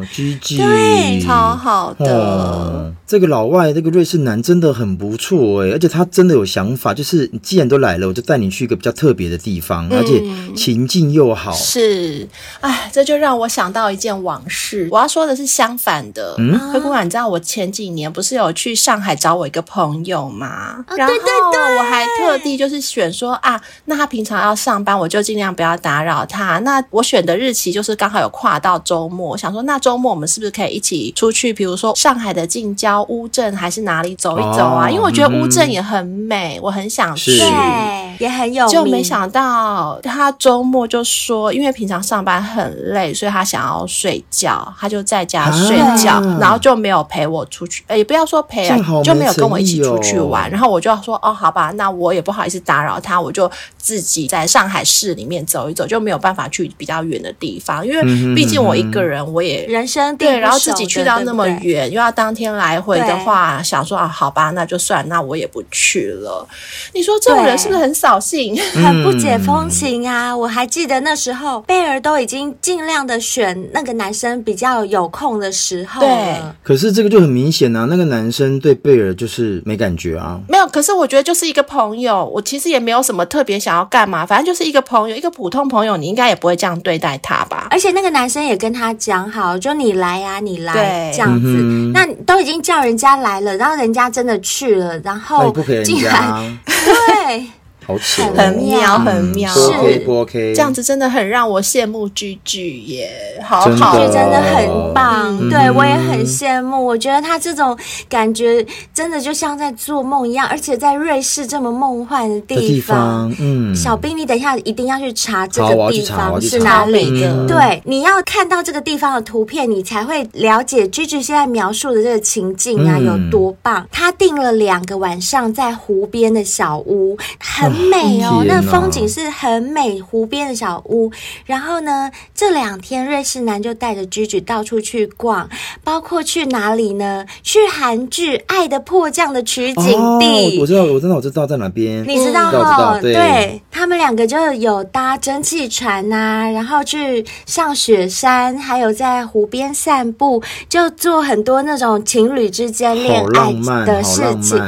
[0.58, 2.12] 对，超好的。
[2.12, 10.22] 哦、这个老外，这个瑞士男真的很不错哎，而且他真的有想法，就是你既然都来了，我就带你去一个比较特别的地方，嗯、而且
[10.56, 11.52] 情境又好。
[11.52, 12.26] 是，
[12.62, 14.88] 哎，这就让我想到一件往事。
[14.90, 16.36] 我要说的是相反的。
[16.38, 20.82] 嗯，灰姑娘，你知道我前几年不是有去上海找我一个朋友吗？
[20.88, 26.58] 哦、然后对对对，我还特地就是选说啊，那他平常要上班，我就尽量不要打扰他。
[26.60, 27.82] 那我选的日期就。
[27.82, 31.52] 就是刚好有跨到周末，我想说那周末我们是不是可以一起出去？
[31.52, 34.86] 比如说上海的近郊乌镇还是哪里走一走啊？
[34.86, 38.66] 哦、因为我觉得乌镇也很美，嗯、我很想去，对，也很有。
[38.68, 47.84] 就没想到他周末就说，因为平常上班很累，所以他想要睡觉，他就在家睡觉，啊、然后就没有陪我出去。
[47.90, 50.50] 也不要说陪啊，哦、就没有跟我一起出去玩。
[50.50, 53.50] 然后我就说哦，好吧，那我也不好意思打扰他，我就
[53.82, 57.84] 自己在上海市里面走一走，就没有办法去比较远的地方。
[57.84, 58.00] 因为
[58.32, 66.46] 毕竟我一个人，我也人生对，然后自己去到那么远，又要当天来回的话，想说啊，好吧，那就算，那我也不去了。
[66.94, 70.34] 你说这种人是不是很扫兴，很不解风情啊？
[70.36, 76.40] 我还记得那时候贝尔都已经尽量的选那个男生比较有空的时候，对。
[76.62, 80.40] 可是这个就很明显啊，那个男生对贝尔就是没感觉啊。
[80.48, 87.68] 没有，可是我觉得就是一个朋友，我其实也没有什么特别想要干嘛，反正就是一个朋友，一个普通朋友，你应该也不会这样对待他吧？
[87.70, 91.46] 而且那个男生也跟他讲好，就你来呀、啊，你来对这样子。
[91.46, 95.52] 嗯、那都已经叫人家来了，然后人家真的去了，然后
[95.84, 97.46] 竟然对。
[97.92, 100.52] 好扯，很妙，很妙，是不 OK？
[100.54, 103.10] 这样子真的很让我羡慕 Gigi 耶，
[103.44, 105.38] 好好，真的很棒。
[105.50, 107.76] 对，我也很羡慕，我觉得他这种
[108.08, 113.32] 感觉真的就像在做梦一样，而且在瑞士这么梦幻的地方。
[113.38, 117.46] 嗯，小兵，你等一下一定要去查这个地方是哪里的。
[117.46, 123.86] 对，你要看到这个地方的图片，你才会了解 Gigi 现在描述的这个情境啊有多棒。
[123.90, 127.81] 他订了两个晚上在湖边的小屋，很。
[127.90, 131.10] 美哦，哪那风景是很美，湖边的小屋。
[131.46, 135.48] 然后呢，这两天瑞士男就带着 Gigi 到处去逛，
[135.82, 137.24] 包括去哪里呢？
[137.42, 140.56] 去韩剧《爱的迫降》的取景地。
[140.56, 142.06] 哦，我知道，我知道，我知道在哪边。
[142.06, 142.52] 你知道哦？
[142.52, 153.52] 知道，对，对，他们两个就有搭蒸汽船呐、啊，然后去上雪山，还有在湖边散步，就做很多那种情侣之间恋爱
[153.84, 154.62] 的事情。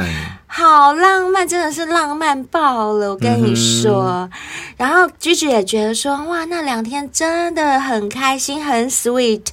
[0.57, 3.09] 好浪漫，真的是浪漫爆了！
[3.09, 4.31] 我跟你说，嗯、
[4.77, 9.47] 然后 Gigi 也觉得说，哇，那两天真的很开心，很 sweet。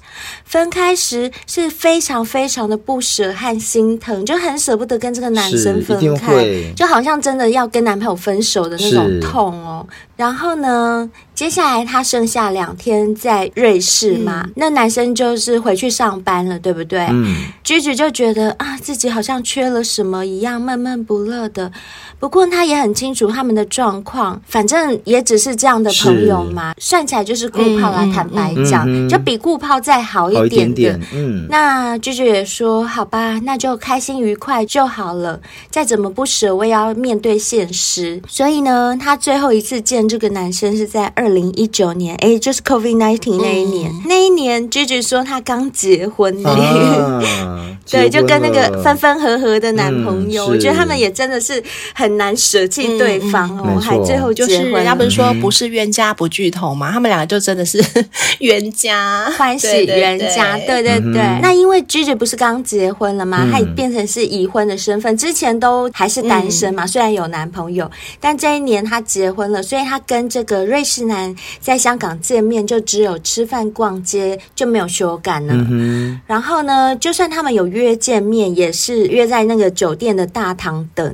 [0.52, 6.44] 分开时是非常非常的不舍和心疼，就很舍不得跟这个男生分开，
[6.76, 9.86] 就好像真的要跟男朋友分手的那种痛哦。
[10.14, 17.00] 然后呢，接下来他剩下两天在瑞士嘛，嗯、那男生就是回去上班了，对不对？
[17.10, 21.72] 嗯，Gigi 就觉得啊，自己好像缺了什么一样，闷闷不乐的。
[22.20, 28.06] 不过他也很清楚他们的状况，反正也只是这样的朋友嘛，算起来就是顾炮啦。
[28.14, 30.41] 坦白讲，嗯嗯、就比顾炮再好一。
[30.46, 35.40] 一点点嗯，那 Gigi 也说好吧，那就开心愉快就好了。
[35.70, 38.22] 再怎么不舍，我也要面对现实。
[38.28, 43.90] 所以呢，他最后一次见这个男生是在二零一九年，哎，就是 COVID nineteen 那一年。
[43.90, 51.60] 嗯、那一年，Gigi 说他刚结婚呢，啊、 对，就跟那个分分合合的男朋友，嗯、我觉得他们也真的是
[51.92, 52.12] 很。
[52.12, 56.90] 难舍弃对方哦，嗯、还最后就是人家不是说不是冤家不聚头吗？
[56.90, 57.82] 嗯、他们两个就真的是
[58.40, 61.20] 冤家，欢喜冤家，对对对。
[61.20, 63.48] 嗯、那因为 Gigi 不是刚结婚了吗？
[63.50, 67.90] 她也变成是已婚的身份，之前都还是单身嘛，嗯、虽然有男朋友，
[68.20, 75.54] 但这一年她结婚了，所以她跟这个瑞士男在香港见面，就只有吃饭逛街，就没有修改呢。
[75.70, 81.12] 嗯、然后呢，就算他们有约见面，也是约在那个酒店的大堂等。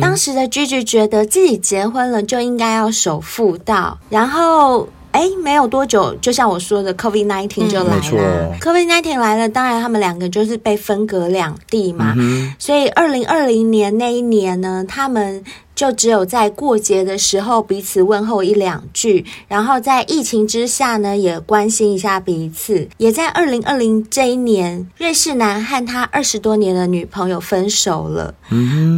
[0.00, 0.36] 当时。
[0.36, 4.86] 的，Gigi 觉得自己结婚了就应该要守妇道，然后
[5.16, 8.52] 哎，没有多久，就像我说的，COVID nineteen 就来了。
[8.52, 12.12] 嗯、COVID nineteen 来了，当然他们两个就是被分隔两地嘛。
[12.18, 15.42] 嗯、所以二零二零年那一年呢，他们。
[15.76, 22.88] 就只有在过节的时候彼此问候一两句，然后在疫情之下呢，也关心一下彼此。
[22.96, 28.34] 也在二零二零这一年，瑞士男和他二十多年的女朋友分手了。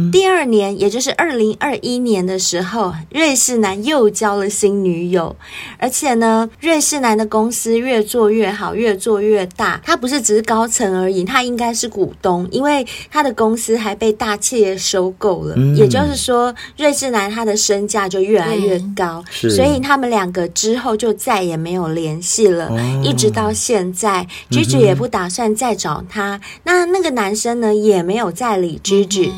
[0.09, 5.35] 第二年，也就是二零二一年的时候，瑞士男又交了新女友，
[5.77, 9.81] 而且呢，瑞士男的公司越做越好，越做越大。
[9.83, 15.55] 他不是只是高层而已，他应该是股东，因为他的公司还被大企业收购了。
[15.57, 15.75] 嗯。
[15.75, 16.55] 也就是说。
[16.77, 26.35] 瑞士男他的身价就越来越高，嗯、所以他们两个之后就再也没有联系了，哦、一直到现在，Gigi 也不打算再找他。
[26.35, 29.31] 嗯、那那个男生呢，也没有再理居居。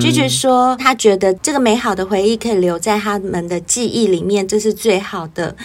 [0.00, 0.28] 居居。
[0.28, 5.56] 说他觉得这个美好的回忆可以留在他们的记忆里面，这是最好的。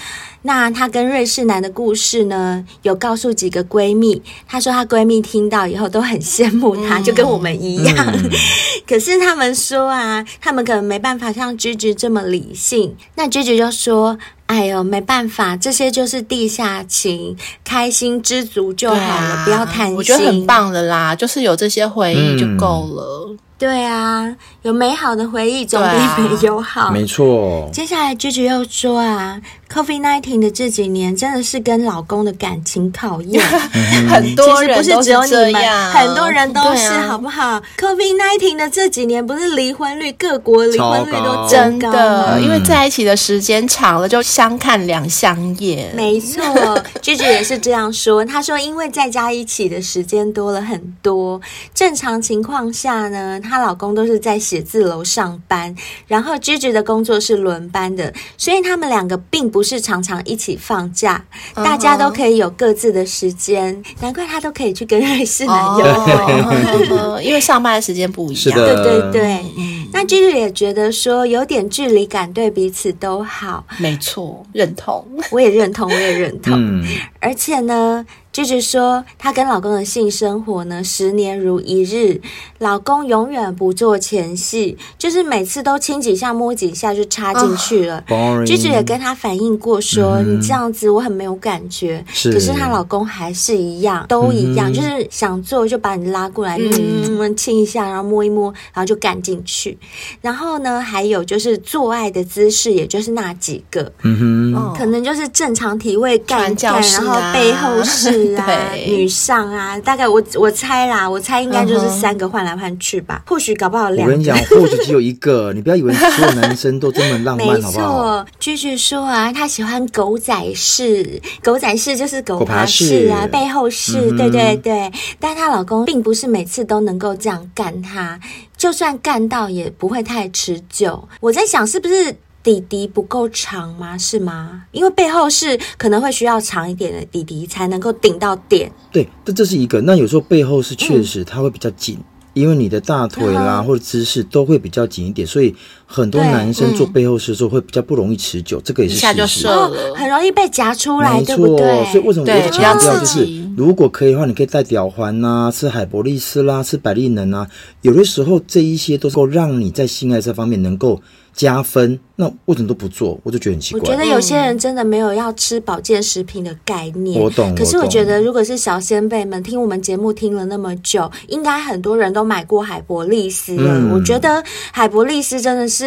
[0.43, 4.21] 那她跟瑞士男的故事呢，有告诉几个闺蜜。
[4.47, 7.95] 她说她闺蜜听到以后都很羡慕她，嗯、就跟我们一样。
[7.97, 8.29] 嗯、
[8.87, 12.95] 可是他们说啊，他们可能没办法像 Gigi 这么理性。
[13.15, 23.27] 那 Gigi 就说：“哎呦，没办法，这些就是地下情，开心知足就好了，啊、不要贪心。”我觉得很棒的啦，就是有这些回忆就够了。
[23.29, 26.83] 嗯对啊，有美好的回忆总比没有好。
[26.83, 27.69] 啊、没错。
[27.73, 33.43] 接下来 Gigi 又说啊，COVID-19 的这几年真的是跟老公的感情考验，
[34.09, 45.93] 很多人不是只有你们，很多人都是，啊、好不好？COVID-19 的这几年不是离婚率，各国离婚率都增高，真的，因为在一起的时间长了，就相看两相厌。
[45.93, 46.41] 没错，
[47.03, 48.23] Gigi 也是这样说。
[48.23, 51.41] 她说，因为在家一起的时间多了很多，
[51.73, 61.63] 正常情况下呢，她老公都是在写字楼上班，然后 Gigi 的工作是轮班的，所以他们两个并不是常常一起放假，uh.
[61.63, 68.59] 大家都可以有各自的时间，难怪他都可以去跟瑞士男友，uh 因为上班的时间不一样。
[68.59, 69.45] 的对对对，
[69.91, 76.85] 那 Gigi 也觉得说有点距离感对彼此都好，没错，认同，我也认同，我也认同，嗯、
[77.19, 78.05] 而且呢。
[78.33, 82.19] Gigi 说，她跟老公的性生活呢，十年如一日。
[82.57, 88.03] 老公永远不做前戏，就是每次都亲几下、摸几下就插进去了。
[88.07, 92.03] Gigi 也跟她反映过说，你这样子我很没有感觉。
[92.11, 99.77] 是可是她老公还是一样，都一样，嗯、就是想做就把你拉过来，嗯，亲一下，然后摸一摸，然后就干进去。
[100.21, 108.22] 然后呢，还有就是做爱的姿势，也就是那几个，嗯哼，可能就是正常体位干干，然后背后式。
[108.27, 113.23] 士啊、女上啊，大概我我猜啦，我猜应该就是三个换来换去吧。
[113.27, 114.11] 或许搞不好两个。
[114.13, 115.51] 我跟你讲，或许只有一个。
[115.53, 117.87] 你不要以为所有男生都这么浪漫， 好不好？
[117.87, 124.91] 没错，居居说啊，他喜欢狗仔式，狗仔式就是狗爬式啊，背后式，嗯、对对对。
[125.19, 128.19] 但她老公并不是每次都能够这样干她，
[128.57, 131.07] 就算干到也不会太持久。
[131.19, 132.15] 我在想，是不是？
[132.43, 133.97] 弟弟不够长吗？
[133.97, 134.65] 是吗？
[134.73, 138.69] 因为背后是可能会需要长一点的底底才能够顶到点。
[138.91, 139.79] 对，这这是一个。
[139.81, 145.55] 那有时候背后是确实它会比较紧，嗯、因为你的大腿啦、嗯、或者姿势都会比较紧一点，所以
[145.95, 148.57] 很多男生做背后事的时候会比较不容易持久。
[148.57, 151.85] 嗯、这个也是事实，哦，很容易被夹出来，没错，对不对？
[151.91, 157.47] 所以为什么我一直强调就是，如果可以的话，你可以戴吊环呐、啊，吃海博利斯啦，吃百利能啊。
[157.81, 160.99] 有的时候这一些都是够让你在性爱这方面能够。
[161.35, 163.19] 加分，那为什么都不做？
[163.23, 163.79] 我就觉得很奇怪。
[163.81, 167.19] 我觉得有些人真的没有要吃保健食品的概念。
[167.19, 167.55] 我懂。
[167.55, 173.79] 可是我觉得，如果是小先辈们听我们节目听了那么久，应该很多人都买过海博利斯了。
[173.79, 175.82] 嗯、我觉得海博利斯真的是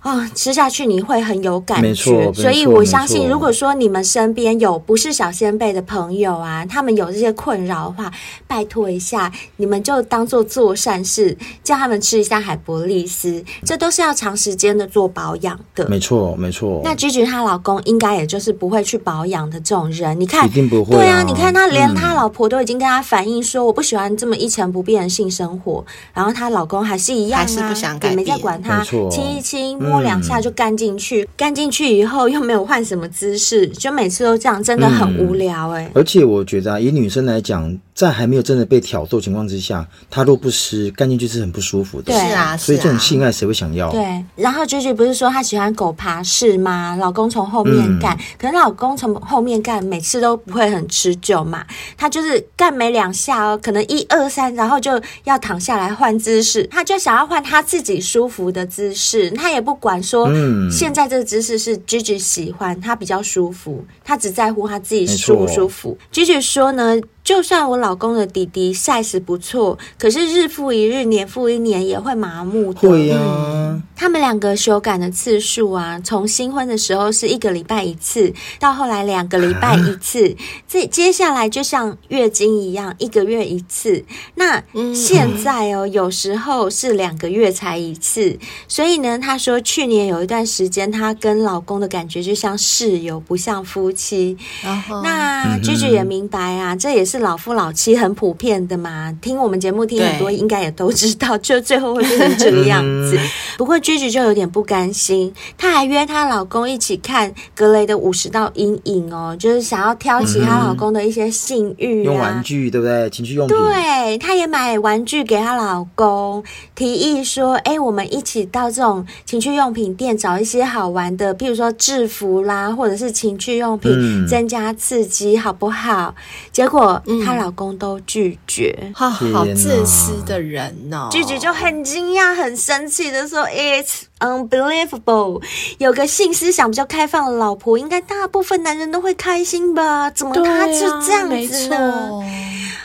[0.00, 1.82] 啊、哦，吃下去你会很有感觉。
[1.82, 2.32] 没错。
[2.34, 8.10] 所以我相信，如果说你们身边有不是小先辈的朋友啊，他们有这些困扰的话，
[8.48, 13.44] 拜托一下，你们就当做做善事，叫他们吃一下海博利斯。
[13.64, 14.86] 这都是要长时间的。
[14.86, 16.80] 做保养的，没错没错。
[16.82, 20.98] 那 Gigi 她老公应该也就是不会去保养的这种人，你看，一定不会啊。
[20.98, 25.84] 对啊，你看他连他老婆都已经跟他反映说，我不喜欢这么一成不变的性生活，
[26.14, 35.90] 然后她老公还是一样啊，还是不想改变，也没在管他，亲一轻，摸两下就干进去，干进去以后又没有换什么姿势，就每次都这样，真的很无聊哎。
[35.94, 37.78] 而且我觉得啊，以女生来讲。
[37.96, 42.12] 在还没有真的被挑逗情况之下，他若不湿，干进去是很不舒服的。
[42.12, 43.90] 对啊，所以这种性爱谁会想要？
[43.90, 44.22] 对。
[44.36, 46.94] 然后 Gigi 不是说他喜欢狗爬式吗？
[47.00, 51.64] 老公从后面干，嗯、可是老公从后面干，每次都不会很持久嘛。
[51.96, 56.68] 他就是干没两下哦，可能一二三，然后就要躺下来换姿势。
[56.70, 65.96] 他就想要换他自己舒服的姿势，他也不管说，嗯，现在这个姿势是 Gigi 喜欢，他比较舒服，他只在乎他自己舒不舒服。
[66.12, 67.00] Gigi 说呢。
[67.26, 72.88] 就算我老公的弟弟 size 不错，可是日复一日、年复一年也会麻木的。
[72.88, 80.36] 会呀、啊嗯，他们两个修改的次数啊，从新婚的时候是一个礼拜一次，到后来两个礼拜一次，
[80.68, 84.04] 这、啊、接下来就像月经一样，一个月一次。
[84.36, 84.62] 那
[84.94, 88.38] 现在哦，嗯、有时候是两个月才一次。
[88.68, 94.36] 所以呢，他说去年有一段时间，他跟老公的感觉就像室友，不像夫妻。
[94.62, 95.02] Uh.
[95.02, 97.15] 那 Gigi 也明白啊，这也是。
[97.16, 103.18] 是老夫老妻很普遍的嘛，听我们节目听很多，应该也都知道， 就最后会变成这个样子。
[103.56, 113.08] 不过 Gigi 就有点不甘心，她还约她老公一起看格雷的五十道阴影哦，就是想要挑起她老公的一些性欲、啊，用玩具对不对？
[113.08, 113.56] 情趣用品。
[113.56, 116.44] 对，她也买玩具给她老公，
[116.74, 126.14] 提议说：“哎，我们一起到这种情趣用品店找一些好玩的，譬如说制服啦，或者是情趣用品，嗯、增加刺激，好不好？”
[126.52, 127.02] 结果。
[127.24, 131.08] 她、嗯、老公都拒绝，好好自私的人哦！
[131.10, 135.42] 拒绝就很惊讶、很生气的说：“It's unbelievable！
[135.78, 140.10] 有个性思想比较开放的老婆，应该大部分男人都会开心吧？
[140.10, 142.10] 怎么他就这样子呢？”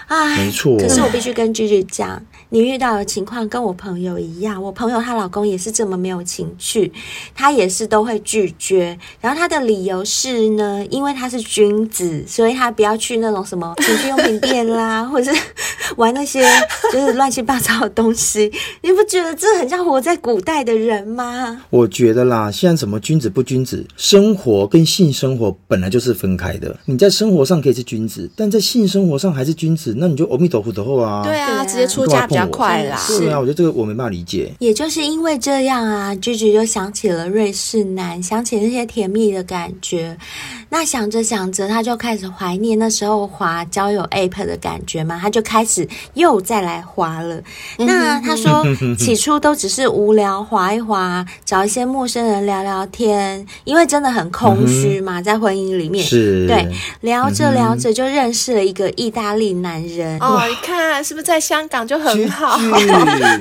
[0.07, 0.78] 哎，没错。
[0.78, 2.22] 可是我必须跟 Gigi 讲，
[2.54, 4.62] 你遇到的情况跟我朋友一样。
[4.62, 6.91] 我朋友她老公也是这么没有情趣，
[7.34, 8.97] 他也是都会拒绝。
[9.22, 15.41] 然后他的理由是呢，因为他是君子，所以他不要去那种什么 情趣用品店啦，或者是
[15.95, 16.45] 玩那些
[16.91, 18.52] 就是乱七八糟的东西。
[18.82, 21.62] 你不觉得这很像活在古代的人吗？
[21.70, 26.78] 我觉得啦，现在什么君子不君子，生活跟性生活本来就是分开的。
[26.84, 29.95] 你在生活上可以是君子，但在性生活上还是君子。
[29.97, 32.98] 那你就阿弥陀佛的后啊，对啊，直接出家比较快啦。
[32.98, 34.52] 是啊，我觉得这个我没办法理解。
[34.60, 40.18] 也就是因为这样啊，Gigi 就想起了瑞士男，想起那些甜蜜的感觉。
[40.70, 47.42] 那想着想着，他就开始怀念那时候滑交友 App 的感觉嘛，他就开始又再来滑了。
[47.78, 48.64] 那他说
[48.98, 56.66] 起初都只是无聊滑一滑，找一些陌生人聊聊天，因为真的很空虚嘛，在婚姻里面是对，
[57.02, 60.18] 聊着聊着就认识了一个意大利男人。
[60.22, 62.57] 哦，你看是不是在香港就很好？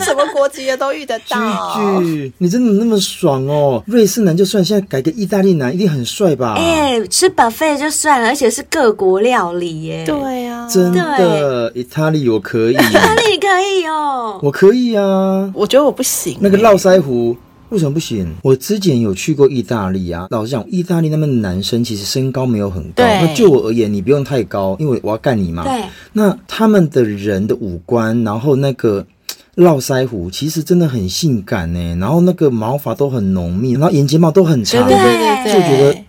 [0.05, 2.01] 什么国籍的都遇得到。
[2.39, 3.83] 你真的那么爽哦？
[3.87, 6.55] 瑞士男就算，现在改个意大利男一定很帅吧？
[6.59, 10.05] 哎、欸，吃 buffet 就算了，而且是各国料理耶。
[10.05, 15.51] 对啊，真的，意大利我可以， 意大利可以哦，我可以啊。
[15.55, 16.37] 我觉得我不行。
[16.41, 17.37] 那个络腮胡。
[17.71, 18.27] 为什么不行？
[18.43, 23.05] 我之前有去过意大利啊，老实讲，意大利那边的男生其实身高没有很高。
[23.05, 25.65] 那就我而言，你不用太高，因为我要干你嘛。
[25.65, 25.85] 对。
[26.13, 29.07] 那他们的人的五官，然后那个
[29.55, 31.97] 络腮胡，其实真的很性感呢。
[31.97, 34.87] 然后那个毛发都很浓密，然后眼睫毛都很长。
[34.89, 35.53] 对对对对。
[35.53, 36.05] 就觉得。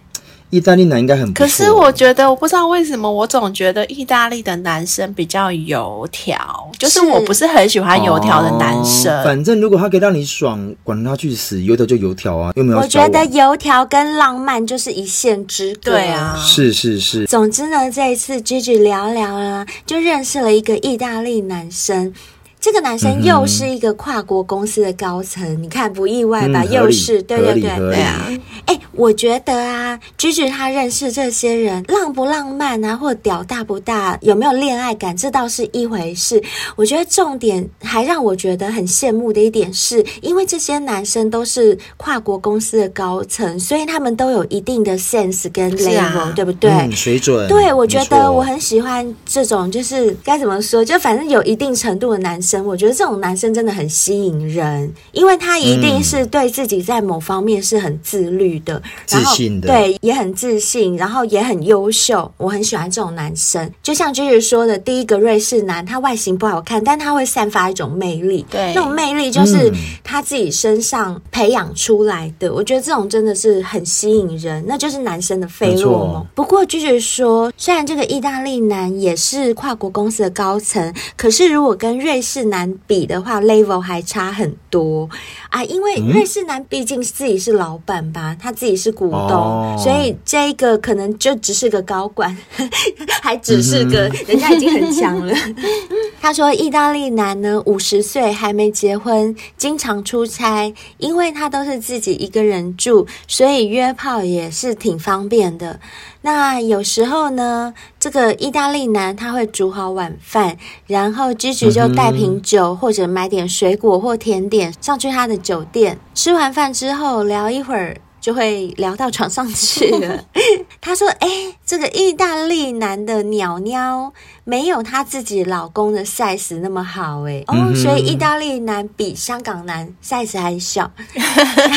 [0.51, 9.11] 意大利男应该很不错，可是我觉得我不知道为什么，我总觉得意大利的男生比较油条，就是我不是很喜欢油条的男生。
[9.19, 12.79] 哦，反正如果他可以让你爽，管他去死，油条就油条啊，又没有。
[12.79, 15.91] 我觉得油条跟浪漫就是一线之隔。
[15.91, 17.25] 对啊，是是是。
[17.25, 22.13] 总之呢，这一次 Gigi 聊聊啊，就认识了一个意大利男生。
[22.61, 26.61] 这个男生又是一个跨国公司的高层，嗯、你看不意外吧？
[26.61, 28.29] 嗯、又是对对对对啊！
[28.67, 36.39] 哎，我觉得啊，Gigi 他认识这些人浪不浪漫啊，或屌大不大，有没有恋爱感，这倒是一回事。
[36.75, 46.69] 我觉得重点还让我觉得很羡慕的一点是，因为这些男生都是跨国公司的高层，所以他们都有一定的 sense 跟 level，、啊、对不对？
[46.69, 47.47] 嗯、水准。
[47.47, 52.50] 对，我觉得我很喜欢这种，就是该怎么说，就反正有一定程度的男生。
[52.59, 62.31] 我觉得这种男生真的很吸引人，因为他一定是对自己在某方面是很自律的，嗯、然后自信的，对，也很自信，然后也很优秀。
[62.37, 69.71] 我很喜欢这种男生，就像 Gigi 说的，第一个瑞士男，他外形不好看，但他会散发一种魅力，对，那种魅力就是
[70.03, 72.47] 他自己身上培养出来的。
[72.47, 76.25] 嗯、我觉得这种真的是很吸引人，那就是男生的费洛蒙。
[76.33, 85.09] 不过 Gigi 说，虽然这个意大利男也是跨国公司的高层，可是如果跟瑞士男比的话，level 还差很多
[85.49, 85.63] 啊！
[85.63, 92.35] 因为瑞士男毕竟自己是老板吧，他自己是股东，哦、所以这个可能就只是个高管，
[93.21, 95.33] 还只是个、嗯、人家已经很强了。
[96.21, 105.79] 他说，意大利男呢，五十岁还没结婚，经常出差，因为他都是自己一个人住，所以约炮也是挺方便的。
[106.23, 110.55] 那有时候呢，这个意大利男他会煮好晚饭，
[110.85, 115.97] 然后 Gigi 就带瓶酒或者买点水果或甜点上去他的酒店。
[116.13, 120.23] 吃完饭之后聊一会儿，就会聊到床上去了。
[120.79, 121.27] 他说：“哎，
[121.65, 124.13] 这个意大利男的鸟鸟。”
[124.43, 130.91] 没有他自己老公的 size 那么好哎哦，所以意大利男比香港男 size 还小。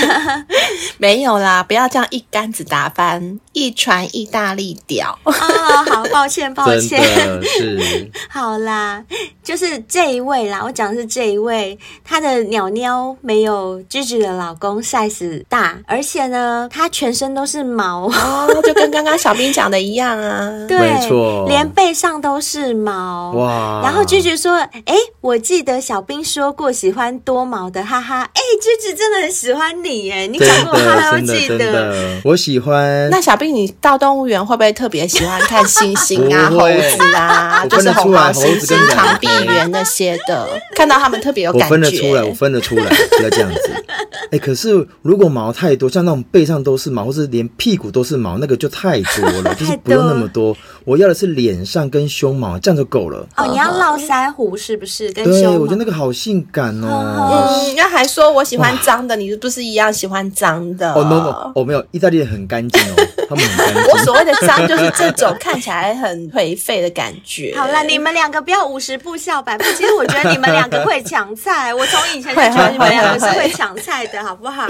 [0.97, 5.17] 没有啦，不要这样一竿子打翻一船意大利屌。
[5.25, 6.99] 哦，好，抱歉，抱歉。
[7.43, 8.11] 是。
[8.31, 9.05] 好啦，
[9.45, 16.34] 就是这一位啦，我讲的是这一位，他的鸟鸟没有 Gigi 的老公 size 大，而且呢，
[16.71, 20.51] 他全身都是毛哦，就跟刚刚小兵讲的一样啊。
[20.69, 22.75] 对，没错，连背上都是。
[22.75, 28.23] 毛哇，然后 Gigi 说：“哎，我记得小兵说过喜欢多毛的，哈哈。
[28.23, 32.21] 哎，Gigi 真的很喜欢你，哎，你讲过他都记得。
[32.25, 33.09] 我喜欢。
[33.11, 40.49] 那小兵，你到动物园会不会特别喜欢看猩猩啊、猴子啊，就是红毛猩猩、长臂猿那些的？
[40.75, 41.67] 看到他们特别有感觉。
[41.67, 43.85] 我分得出来，我分得出来，不要这样子。
[44.33, 50.57] 哎，可是如果毛太多，像那种背上都是毛，或是连屁股都是毛，那个就太多了， 就是不用那么多。
[50.85, 53.47] 我要的是脸上跟胸毛。”这样就够了哦。
[53.51, 55.13] 你要络腮胡是不是？
[55.13, 57.51] 跟对，我觉得那个好性感哦。
[57.51, 60.93] 嗯，那还说我喜欢脏的，你是不是一样喜欢脏的？
[60.95, 62.95] 哦，no no，哦没有，意大利人很干净哦，
[63.29, 63.93] 他们很干净。
[63.93, 67.55] 我所谓的脏就是这种看起来很颓废的感觉。
[67.57, 69.65] 好了，你们两个不要五十步笑百步。
[69.77, 74.63] 其实我觉得你们两个会抢菜，我从以前就觉得你们两个是会抢菜的，好不好？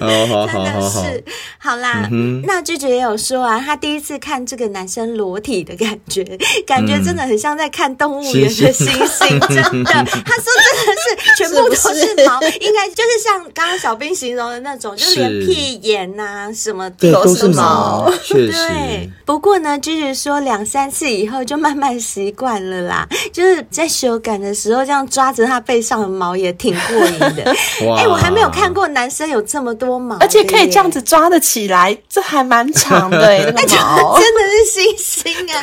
[0.00, 1.24] 好好好，真的是
[1.58, 2.08] 好啦。
[2.44, 6.22] 那 Gigi 也有说啊，他第一次看这个男生裸体的感觉，
[6.66, 6.98] 感觉。
[6.98, 9.92] 真的很像在看动物园的猩猩，真的。
[9.92, 11.88] 他说真的是全部都是
[12.26, 18.12] 毛，是是应该就是像刚刚小兵形容的那种，就连屁眼呐、啊、什么都是毛。
[18.28, 23.08] 对，不过呢，就是说两三次以后就慢慢习惯了啦。
[23.32, 27.44] 就是在修改的时候，这样抓着他背上的毛也挺过瘾的。
[27.96, 33.44] 哎、欸，我还没有看过男生有这么多毛，而且可以这样子抓得起来，这还蛮长的、欸。
[33.56, 35.62] 那个毛真的是猩猩啊！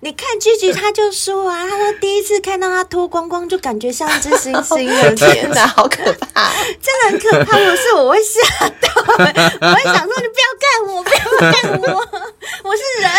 [0.00, 0.30] 你看。
[0.40, 4.78] Gigi 他就说啊，他说第一次看到他脱光光，就感觉像一只猩猩。
[5.14, 6.50] 天哪，好可怕！
[6.80, 7.58] 真的很可怕。
[7.58, 9.12] 我是我会吓到，我
[9.74, 11.18] 会想说：“你不要干我，不要
[11.52, 11.84] 干我，
[12.64, 13.10] 我是人，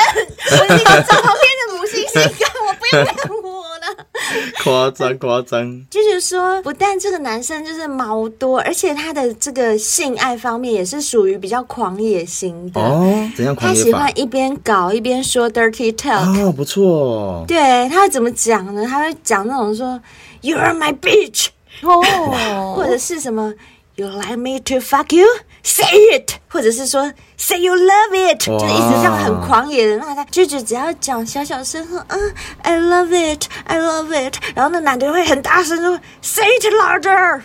[0.52, 3.61] 我是一个在旁边的母猩猩，干我不要干我了。”
[4.64, 5.86] 夸张夸张。
[5.90, 13.30] 就是说，不但这个男生就是毛多，而且他的这个性爱方面也是属于比较狂野型的哦。
[13.36, 13.78] 怎样狂野？
[13.78, 17.46] 他喜欢一边搞一边说 dirty talk 哦，不错。
[17.48, 18.86] 对，他会怎么讲呢？
[18.86, 20.00] 他会讲那种说
[20.42, 21.48] “You are my bitch”，
[21.82, 23.54] 哦，或者是什么
[23.96, 25.26] You like me to fuck you?
[25.64, 25.86] Say
[26.18, 32.20] it，或者是说 Say you love it，就一直这样很狂野的那他句句只要讲小小声说嗯
[32.62, 37.42] I love it, I love it，然后那男的会很大声说 Say it louder，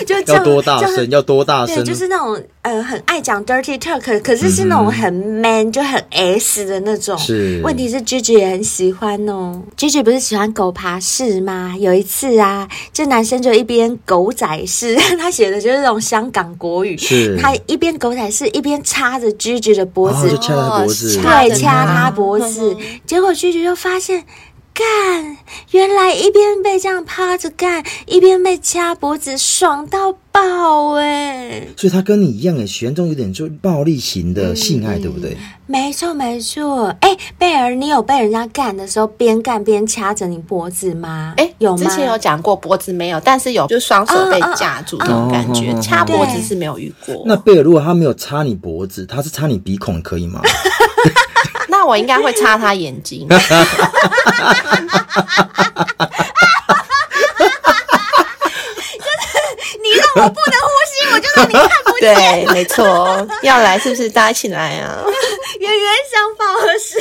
[0.06, 1.10] 就这样要多大声？
[1.10, 1.76] 要多大声？
[1.76, 7.16] 对，就是那种呃很爱讲 dirty talk，可是是那种很 man、嗯、就很 S 的那种。
[7.18, 9.60] 是，问题是句句也很喜欢哦。
[9.76, 11.76] 句句不是喜欢狗爬式吗？
[11.78, 16.96] 有一次啊，这男生就一边狗仔式， 他写的就是那种香港国语。
[16.96, 22.10] 是，他一边狗仔是，一边插着 Gigi 的脖子，哦、掐他脖子，对，掐他。
[22.10, 22.76] 脖子。
[23.06, 24.24] 结果 Gigi 就发现，
[24.72, 25.36] 干，
[25.72, 31.66] 原来一边被这样趴着干，一边被掐脖子，爽到爆哎！
[31.76, 35.36] 所以他跟你一样，也喜欢这种有点就暴力型的性爱，嗯、对不对？
[35.66, 36.86] 没错，没错。
[37.00, 41.34] 哎，贝尔，你有被人家干的时候边干边掐着你脖子吗？
[41.36, 41.84] 哎，有吗？
[41.84, 45.74] 之前有讲过脖子没有，但是有，就双手被架住那种感觉。
[45.80, 47.22] 掐脖子是没有遇过。
[47.26, 50.40] 那贝尔，如果他没有插你脖子，他是插你鼻孔，可以吗？
[51.80, 53.26] 那我应该会擦他眼睛。
[60.14, 62.14] 我不能呼吸，我就让你看不见。
[62.14, 64.10] 对，没错，要来是不是？
[64.10, 65.02] 大家一起来啊！
[65.58, 67.00] 圆圆想法合适，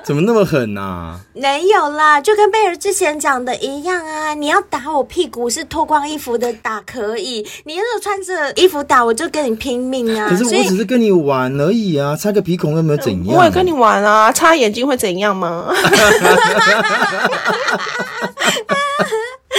[0.04, 1.20] 怎么那么狠呐、啊？
[1.34, 4.34] 没有啦，就跟贝尔之前讲的一样啊！
[4.34, 10.28] 你要打我屁股是脱光衣服的打可以，你要是穿着衣服打，我就跟你拼命啊！
[10.28, 13.36] 可是我只是跟你玩而已啊，擦个鼻孔又没有怎样？
[13.36, 15.72] 我也跟你玩啊，擦眼睛会怎样吗？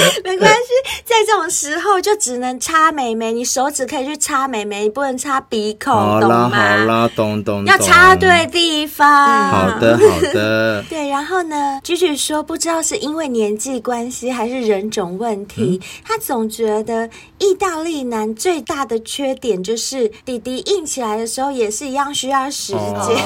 [0.24, 6.50] 没关系，在这种时候就只能插美眉，你手指可以去插美眉，你不能插鼻孔，懂吗？
[6.50, 9.08] 好啦，懂懂懂，要插对地方。
[9.08, 10.84] 嗯、好的，好的。
[10.90, 22.82] 对，然后呢，句句说，不知道是因为年纪关系还是人种问题，嗯、他总觉得意大利男最大的缺点就是弟弟硬起来的时候也是一样需要时间。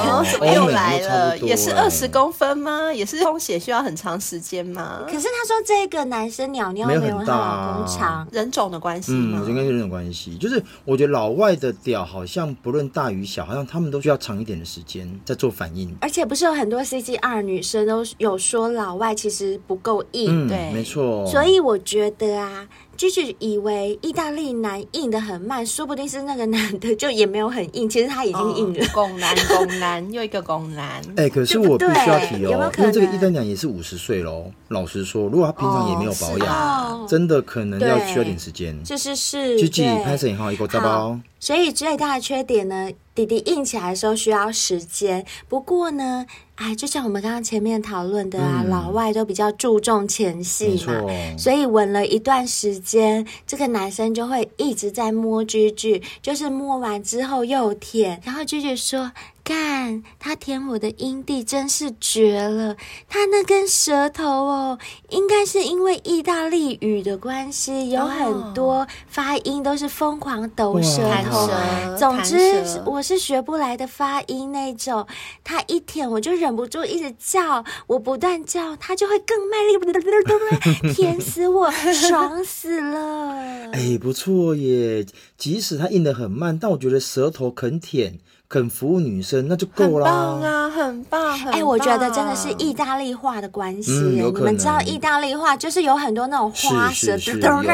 [0.06, 1.38] 哦，怎么又来了？
[1.38, 2.92] 也是二十公分吗？
[2.92, 5.00] 也是充血需要很长时间吗？
[5.06, 6.65] 可是他说这个男生鸟。
[6.72, 9.42] 没有很大，人种的关系吗？
[9.44, 10.36] 嗯，应该是人种关系。
[10.38, 15.94] 就是我觉得老外的屌好像不论大与小，好像他们都需要长一点的时间在做反应。
[16.00, 21.26] 而且不是有很多 C G R 女生都有说老外其实不够硬，嗯、对，没错。
[21.26, 22.66] 所以我觉得啊。
[22.96, 28.86] 就是以为意大利男硬的很慢，说不定是那个男的就也没有很硬，其实他已经硬了。
[28.92, 31.02] 拱男， 拱男，又一个拱男。
[31.16, 34.50] 哎、欸，可是我必须要提哦，有有因为这个意大利男也是五十岁喽。
[34.68, 38.76] 老实说，如果他平常也没有保养，哦、真的可能要需要点时间。
[38.84, 39.58] 是是是。
[39.58, 41.18] Gigi，拍摄以后一个大包。
[41.46, 45.24] 所以最大的缺点呢，弟弟硬起来的时候需要时间。
[45.48, 46.26] 不过呢，
[46.56, 51.04] 哎，就像我们刚刚前面讨论的啊，嗯、老外都比较注重前戏嘛，
[51.38, 59.12] 所以吻了一段时间，这个男生就会一直在摸居居，就是摸完之后又舔，然后居居说。
[59.46, 62.76] 干，他舔我的阴蒂真是绝了！
[63.08, 64.76] 他那根舌头哦，
[65.10, 71.48] 应该是因为意大利语的关系，有很多发音都是疯狂抖舌头。
[71.96, 75.06] 总之，我是学不来的发音那种。
[75.44, 83.70] 他一舔，我就忍不住一直叫，我不断叫，他就会更卖力，舔死我，爽死了！
[83.72, 85.06] 哎，不错耶！
[85.38, 88.18] 即使他硬得很慢，但我觉得舌头肯舔。
[88.48, 90.06] 肯服务女生，那就够了。
[90.06, 91.38] 很棒啊，很棒！
[91.46, 93.90] 哎、欸，我觉得真的是意大利话的关系。
[93.92, 97.64] 嗯、你们知道意大利话就是有很多那种花 舌，那种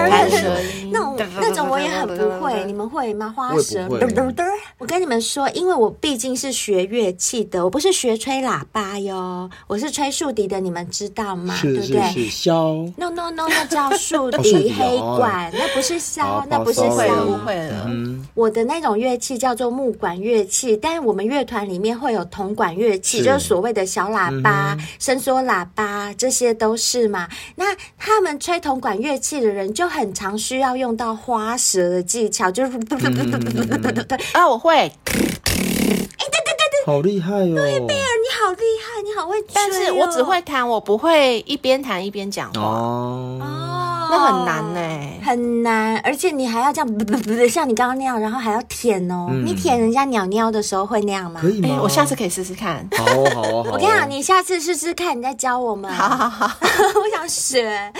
[1.41, 2.65] 那种我也很不会。
[2.65, 3.33] 你们会吗？
[3.37, 3.87] 花舌。
[3.91, 3.99] 我，
[4.79, 11.55] 我跟你们说，因为我毕竟是学乐器的，我不是学吹喇叭哟，我是吹竖笛的，你们知道吗？
[11.55, 12.31] 是对不对？
[12.31, 12.91] 是箫。
[12.97, 17.27] No no no，那叫竖笛 黑管，那不是箫，那不是箫。
[17.27, 17.91] 误会了。
[18.33, 20.62] 我的那种乐器叫做木管乐器。
[20.81, 23.25] 但是我们乐团里面会有铜管乐器，是。
[23.25, 27.29] 就是所谓的小喇叭、嗯、伸缩喇叭，这些都是嘛。
[27.57, 32.73] 那他们吹铜管乐器的人就很常需要用到花舌的技巧，就是
[34.33, 37.55] 啊， 我会，哎，对对对对，好厉害哦！
[37.55, 42.61] 对，贝尔，你好厉害，你好会吹、哦，但是我只会弹，我不会一边弹一边讲话。
[42.61, 43.39] 哦。
[43.41, 43.62] 哦
[44.13, 49.29] 那很难呢、欸，很难，而且你还要这样，不不不，像你刚刚那样，然后还要舔哦。
[49.31, 51.41] 嗯、你舔人家鸟鸟的时候会那样吗？
[51.41, 51.69] 可以吗？
[51.71, 52.87] 欸、我下次可以试试看。
[52.97, 53.71] 好哦，好哦，好哦。
[53.73, 55.91] 我跟你讲，你下次试试看，你再教我们。
[55.91, 57.93] 好好好， 我想学。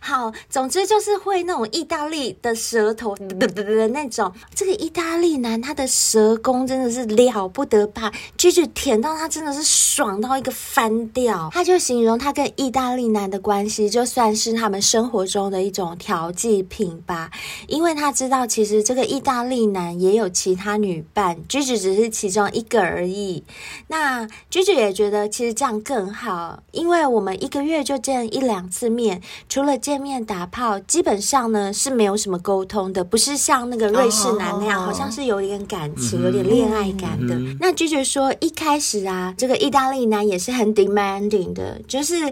[0.00, 4.32] 好，总之就是会那种意大利的舌头的的那种。
[4.54, 11.50] 这个意大利男他的舌功真的是了不得吧，Gigi 舔到他真的是爽到一个翻掉。
[11.52, 17.30] 他就形容他跟意大利男的关系，就算是他们生活中的一种调剂品吧，
[17.66, 23.44] 因为他知道其实这个意大利男也有其他女伴，Gigi 只是其中一个而已。
[23.88, 37.34] 那 Gigi 也觉得其实这样更好，因为我们一个月就见一两次面，除了见面打炮，基本上呢是没有什么沟通的，不是像那个瑞士男那样，好像是有点感情、有点恋爱感的。
[37.58, 42.30] 那 Gigi 说一开始啊，这个意大利男也是很 demanding 的，就是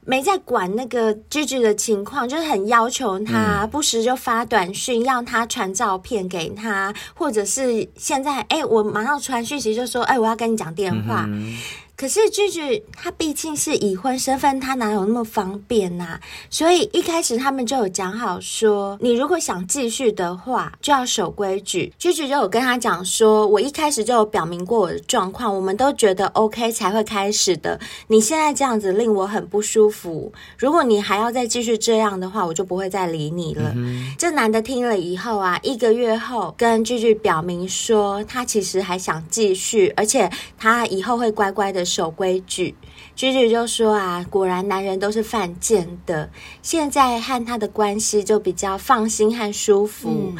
[0.00, 11.28] 没在管那个 Gigi 的情况，就是很要求他，不时就发短讯要他传照片给他，或者是现在哎，我马上传讯息就说哎，我要跟你讲电话。
[11.96, 16.20] 可是 Gigi 他毕竟是已婚身份，他哪有那么方便呐、啊？
[16.50, 21.92] 所以一开始他们就有讲好说，你如果想继续的话，就要守规矩。
[22.00, 27.78] Gigi 就有跟他讲说，我一开始就有表明过我的状况，我们都觉得 OK 才会开始的。
[28.08, 33.72] 你现在这样子令我很不舒服，如果你还要再继续这样的话，我就不会再理你了。
[33.76, 40.28] 嗯、这男的听了以后啊，一个月后跟 Gigi 表明说，他其实还想继续，而且
[40.58, 41.83] 他以后会乖乖的。
[41.84, 42.74] 守规矩
[43.16, 46.30] ，Gigi 就说啊，果然男人都是犯贱的。
[46.62, 50.32] 现在和他的关系就比较放心和舒服。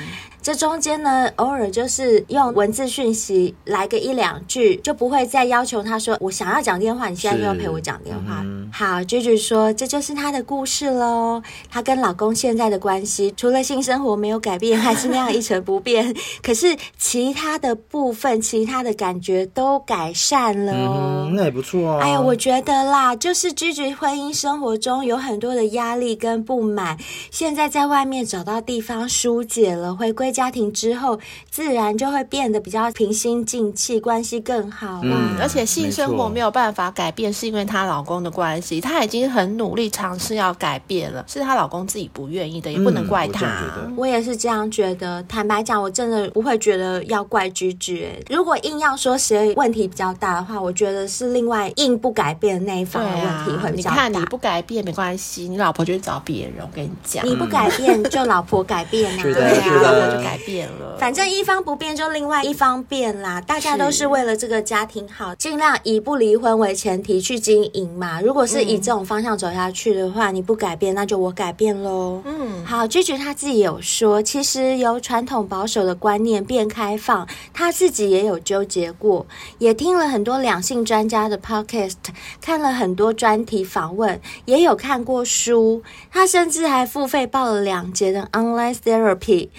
[0.44, 8.42] 这中间呢，偶尔就是用文字讯息来个一两句，就不会再要求他说我想要讲电话，你现在就要陪我讲电话。
[8.44, 11.42] 嗯、好，Gigi 说这就是他的故事喽。
[11.70, 16.14] 她跟老公现在的关系，除了性生活没有改变，还是那样一成不变，
[16.44, 21.24] 可是其他的部分，其他的感觉都改善了哦。
[21.26, 22.00] 嗯、那也不错啊。
[22.02, 26.98] 哎呀，我觉得啦，就是 Gigi 婚姻生活中有很多的压力跟不满，
[27.30, 30.33] 现在在外面找到地方疏解了，回归。
[30.34, 31.18] 家庭之后，
[31.50, 35.14] 自然就会变得比较平心静气，关系更好啦。
[35.14, 38.80] 嗯，而且性生活没有办法改变，是因为她老公的关系。
[38.80, 43.46] 她已经很努力尝试要改变了，是她老公自己不愿意的，也不能怪她。
[43.86, 45.22] 嗯，我，也是这样觉得。
[45.28, 48.08] 坦白讲，我真的不会觉得要怪 Gigi。
[48.28, 54.08] 如果硬要说谁问题比较大的话，我觉得是另外硬不改变的那一方的问题会比较大。
[54.08, 56.54] 你看，你不改变没关系，你老婆就去找别人。
[56.60, 59.22] 我跟你讲，你不改变就老婆改变啊。
[59.22, 63.40] 对啊，改变了，反正一方不变，就另外一方变啦。
[63.40, 68.20] 大家都是为了这个家庭好，尽量以不离婚为前提去经营嘛。
[68.20, 72.22] 如果是以这种方向走下去的话，嗯、你不改变，那就我改变喽。
[72.24, 79.26] 嗯，好，Gigi 他自己有说，其实由传统保守的观念变开放，他自己也有纠结过，
[79.58, 81.96] 也听了很多两性专家的 podcast，
[82.40, 89.50] 看了很多专题访问，也有看过书，他甚至还付费报了两节的 online therapy。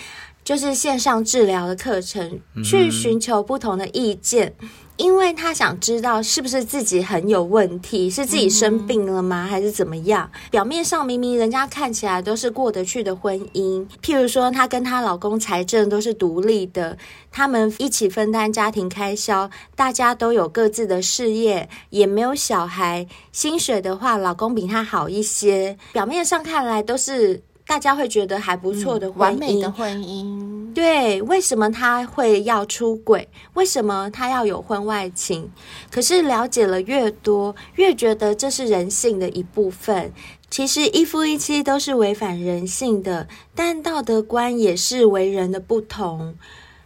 [0.45, 10.29] 就是线上治疗的课程，去寻求不同的意见，嗯、因为他想知道是不是自己很有问题，是自己生病了吗，嗯、还是怎么样？
[10.51, 16.95] 表面上明明人家看起来都是过得去的婚姻，譬如说她跟她老公财政都是独立的，
[17.31, 27.41] 他们一起分担家庭开销，大家都有各自的事业，也没有小孩，薪水的话，老公比她好一些，表面上看来都是。
[27.67, 30.73] 大家会觉得还不错的婚姻，完美的婚姻。
[30.73, 33.27] 对，为什么他会要出轨？
[33.53, 35.49] 为什么他要有婚外情？
[35.89, 40.13] 可是了解了越多，越觉得这是人性的一部分。
[40.49, 46.35] 其实一夫一妻都是违反人性的，但道德观也是为人的不同。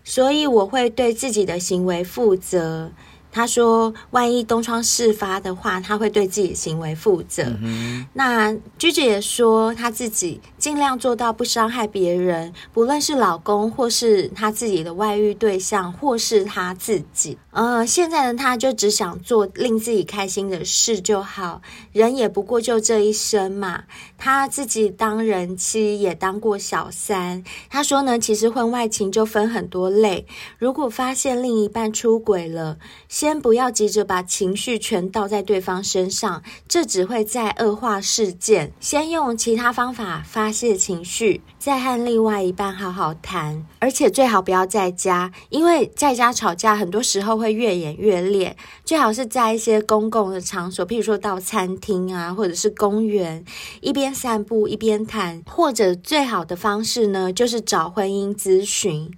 [0.03, 2.91] 所以我会对自己的行为负责。
[3.32, 7.43] 他说：“万一东窗事发的话，他会对自己的行为负责。
[7.61, 17.38] 嗯”那 Gigi 也说，他自己尽量做到不伤害别人，不论是老公，或是他自己的外遇对象，或是他自己。
[17.51, 21.61] 呃，现在的他就只想做令自己开心的事就好。
[21.91, 23.84] 人也不过就这一生嘛。
[24.20, 27.43] 他自己当人妻，也当过小三。
[27.70, 30.28] 他说呢，其实婚外情就分很多类。
[30.57, 38.74] 如果发现另一半出轨了，先不要急着把情绪全倒在对方身上，这只会再恶化事件。
[38.80, 43.66] 先用其他方法发泄情绪，再和另外一半好好谈。
[43.80, 48.55] 而且最好不要在家，因为在家吵架很多时候会越演越烈。
[48.86, 53.43] 最好是在一些公共的场所，譬如说到餐厅啊，或者是公园，
[53.82, 55.43] 一边散步一边谈。
[55.45, 59.12] 或者最好的方式呢，就是找婚姻咨询。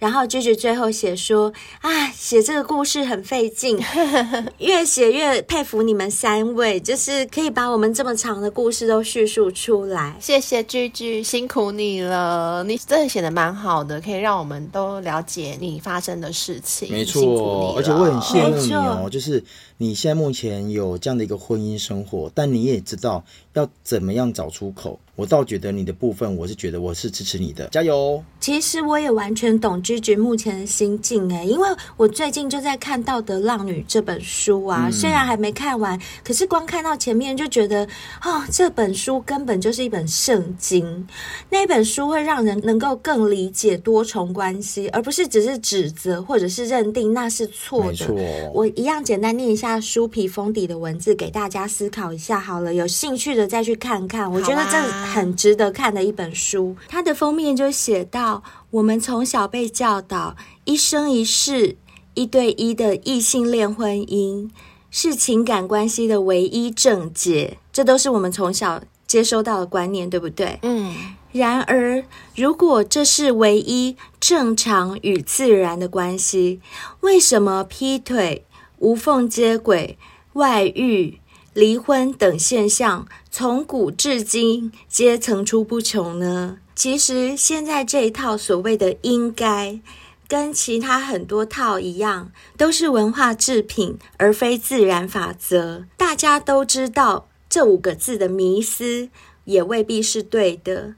[0.00, 3.78] 然后 Gigi 最后写说啊，写这个故事很费劲，
[4.58, 10.16] 越写越佩服你们三位，就是可以把我们这么长的故事都叙述出来。
[10.18, 16.90] 谢谢 Gigi，辛苦你了，你真的写的蛮好的，可以让我们都了解你发生的事情。
[16.90, 19.44] 没错，而且我很羡慕你哦，就是
[19.76, 23.22] 你现在目前有这样的一个婚姻生活，但你也知道
[23.52, 24.98] 要怎么样找出口。
[25.20, 28.24] 我倒觉得你的部分，我是觉得我是支持你的，加油！
[28.40, 31.68] 其实我也完全懂 Gigi 目前的心境诶，因为
[31.98, 37.86] 我最近就在看《道德浪女》这本书啊，嗯、虽然还没看完，可是光看到前面就觉得，
[38.24, 41.06] 哦，这本书根本就是一本圣经。
[41.50, 47.88] 那本书会让人能够更理解多重关系，而不是只是指责或者是认定那是错的。
[47.90, 48.16] 没错。
[48.54, 54.32] 我一样简单念一下书皮封底的文字给大家思考一下好了，有兴趣的再去看看。
[54.32, 55.09] 我觉得这。
[55.10, 61.76] 很值得看的一本书，它的封面就写到：我们从小被教导，一生一世，
[62.14, 64.48] 一对一的异性恋婚姻
[64.90, 70.58] 是情感关系的唯一正解，这都是我们从小接收到的观念，对不对？
[70.62, 70.94] 嗯。
[71.32, 72.02] 然而，
[72.34, 76.60] 如果这是唯一正常与自然的关系，
[77.02, 78.44] 为什么劈腿、
[78.78, 79.96] 无缝接轨、
[80.32, 81.20] 外遇、
[81.60, 86.56] 离婚等现象从古至今皆层出不穷呢？
[86.74, 89.78] 其实现在这一套所谓的“应该”，
[90.26, 95.84] 跟其他很多套一样，都是文化制品，而非自然法则。
[95.98, 99.10] 大家都知道这五个字的迷思，
[99.44, 100.94] 也未必是对的。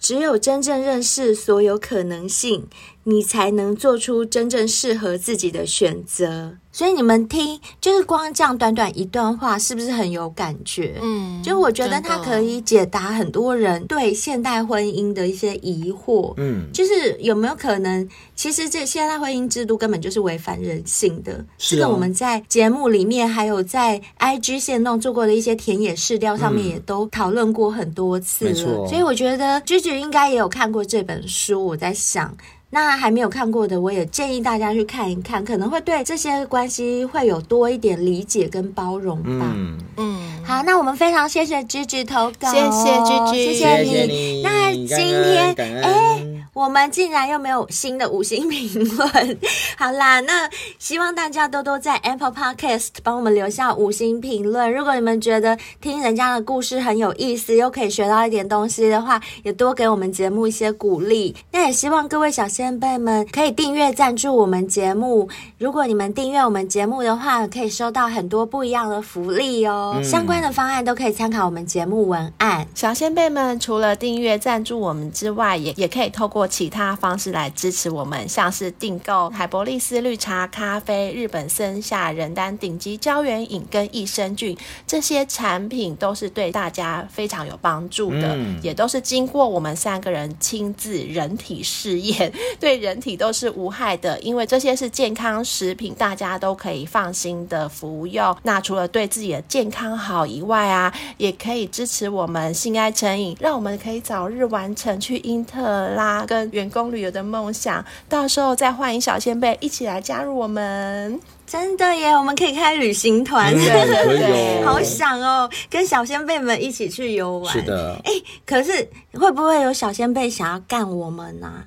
[0.00, 2.66] 只有真正认识所有可能性，
[3.04, 6.54] 你才能做出真正适合自己的选择。
[6.72, 10.94] 所以你们听，就是光这样短短一段话，是不是很有感觉？
[11.02, 16.32] 嗯，就我觉得它可以解答很多人对现代婚姻的一些疑惑。
[16.36, 21.44] 嗯，就是有没有可能，其实这现代婚姻制度根本就是违反人性的。
[21.58, 28.86] 是的，这个我们在节目里面，还有在 IG 线动做过的一些田野试调上面，也都讨论过很多次了。
[28.86, 31.66] 所以我觉得 Gigi 应该也有看过这本书。
[31.66, 32.36] 我在想。
[32.70, 39.52] 那还没有看过的，我也建议大家去看一看，可能会对这些关系会有多一点理解跟包容吧。
[39.54, 43.44] 嗯嗯，好，那我们非常谢谢 Gigi 投稿，谢谢谢你。
[43.44, 46.29] 谢谢你，那今天，哎。
[46.52, 49.38] 我们竟然又没有新的五星评论，
[49.78, 54.72] 好啦，那希望大家多多在 Apple Podcast 帮我们留下五星评论。
[54.72, 61.36] 如果你们觉得听人家的故事很有意思，又可以学到一点东西的话，也多给我们节目一些鼓励。
[61.52, 65.28] 那也希望各位小仙贝们可以订阅赞助我们节目。
[65.56, 69.94] 如果你们订阅我们节目的话，可以收到很多不一样的福利哦。
[69.96, 72.66] 嗯、相关的方案都可以参考我们节目文案。
[72.74, 84.54] 小仙贝们除了订阅赞助我们之外，也也可以透过或其他方式来支持我们，像是订购海博利斯绿茶、咖啡、日本森下人丹顶级胶原饮跟益生菌
[84.86, 94.18] 这些产品，都是对大家非常有帮助的，嗯、也都是经过我们三个人亲自人体试验，对人体都是无害的。
[94.20, 98.36] 因为这些是健康食品，大家都可以放心的服用。
[98.42, 106.26] 那除了对自己的健康好以外啊，也可以支持我们性爱成瘾，让我们可以早日完成去英特拉。
[106.30, 111.20] 跟员工旅游的梦想，到时候再欢迎小仙贝一起来加入我们。
[111.44, 117.52] 真的耶，我们可以开旅行团，对对对， 好想哦，跟小仙贝们一起去游玩。
[117.52, 118.12] 是的，哎，
[118.46, 121.66] 可是会不会有小仙贝想要干我们呢、啊？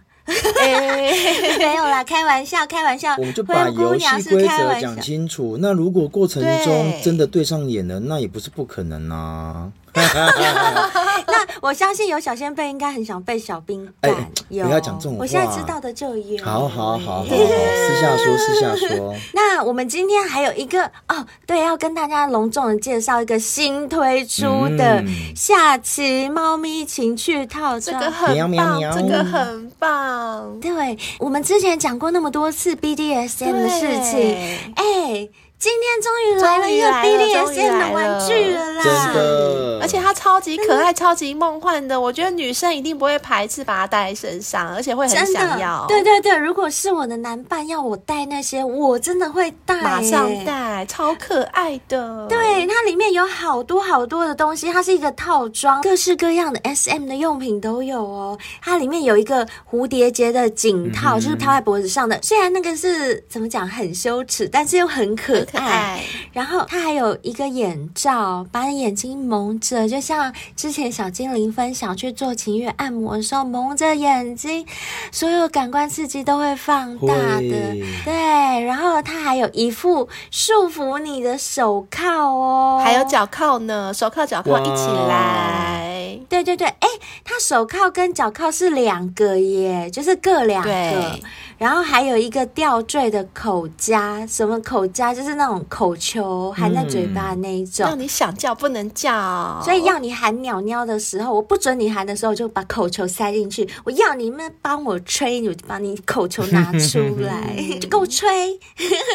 [0.61, 1.11] 欸、
[1.59, 3.13] 没有啦，开玩笑，开玩笑。
[3.17, 5.57] 我们就把游戏规则讲清楚。
[5.59, 9.69] 那如果过程中真的对上眼了，那也不是不可能啊。
[11.27, 14.11] 那我相信有小仙贝应该很想被小兵干。
[14.11, 15.19] 欸、有，不要讲这种话。
[15.21, 16.43] 我现在知道的就有。
[16.43, 19.13] 好好好好好，私下说，私下说。
[19.33, 25.03] 那我们今天还有一个哦，对，要跟大家隆重的介绍一个新推出的
[25.35, 30.59] 下棋猫咪情趣套装，这个很棒，这个很棒。
[30.59, 34.35] 对，我们之前讲过那么多次 BDSM 的事情，
[34.75, 34.83] 哎。
[34.83, 35.31] 欸
[35.63, 38.83] 今天终于来了一个 BDSM 的玩具了啦！
[38.83, 45.85] 真的，而且它超级可爱、超级梦幻的，我觉得女生一定不会排斥把它带在身上，而且会很想要。
[45.89, 52.25] 对对对，如果是我的男伴要我带那些，我真的会带，马上带，超可爱的。
[52.29, 58.37] 对，它里面有好多好多的东西，它是一个套装，各式各样的 SM 的用品都有哦。
[58.61, 65.63] 它里面有一个蝴蝶结的颈套，嗯、就是套在脖子上的，虽然那个是怎么讲很羞耻，但是又很可爱。
[65.63, 66.03] 爱，
[66.33, 69.89] 然后它还有一个眼罩，把你眼睛蒙着，式了。
[69.89, 74.65] 就像之前小精灵分享去做情欲按摩的时候，蒙着眼睛，
[75.11, 77.75] 所有感官刺激都会放大的。
[78.05, 86.02] 对，然后它还有一副束缚你的手铐哦，还有脚铐呢，手铐脚铐一起来。
[86.29, 86.87] 对对对，哎，
[87.23, 91.19] 它手铐跟脚铐是两个耶，就是各两个。
[91.59, 95.13] 然后还有一个吊坠的口夹，什么口夹？
[95.13, 99.61] 就是那种口球含在嘴巴的那一种，让你想叫不能叫。
[99.63, 103.69] 所以要你喊鸟鸟的时候，我不准你喊的时候，就把口球塞进去。
[103.85, 108.59] 我要你们帮我吹，你就把你口球拿出来， 就给我吹。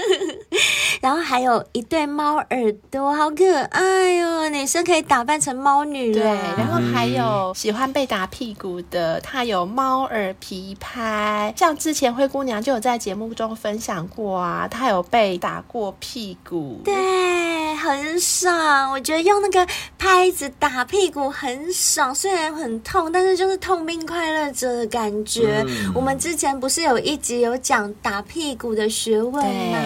[1.03, 4.49] 然后还有一对猫耳朵，好可爱哦！
[4.49, 6.21] 女生可以打扮成猫女了。
[6.21, 16.95] 对，然后还有喜欢被打屁股的，它有猫耳皮拍，像之前灰姑娘就有在节目中分享过啊，她有被打过屁股，对，
[17.77, 18.91] 很爽。
[18.91, 19.65] 我觉得用那个
[19.97, 25.65] 拍子打屁股很爽，虽然很痛，但是就是痛并快乐着的感觉。
[25.69, 29.79] 嗯、我们之前不是有一集有讲打屁股的学问吗？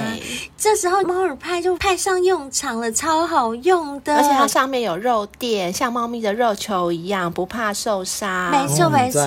[0.57, 1.03] 这时候。
[1.03, 8.51] 猫耳拍就派上用场了，超好用的，而且它上面有肉垫，像猫咪的肉球一样，不怕受伤。
[8.51, 9.21] 没错没错，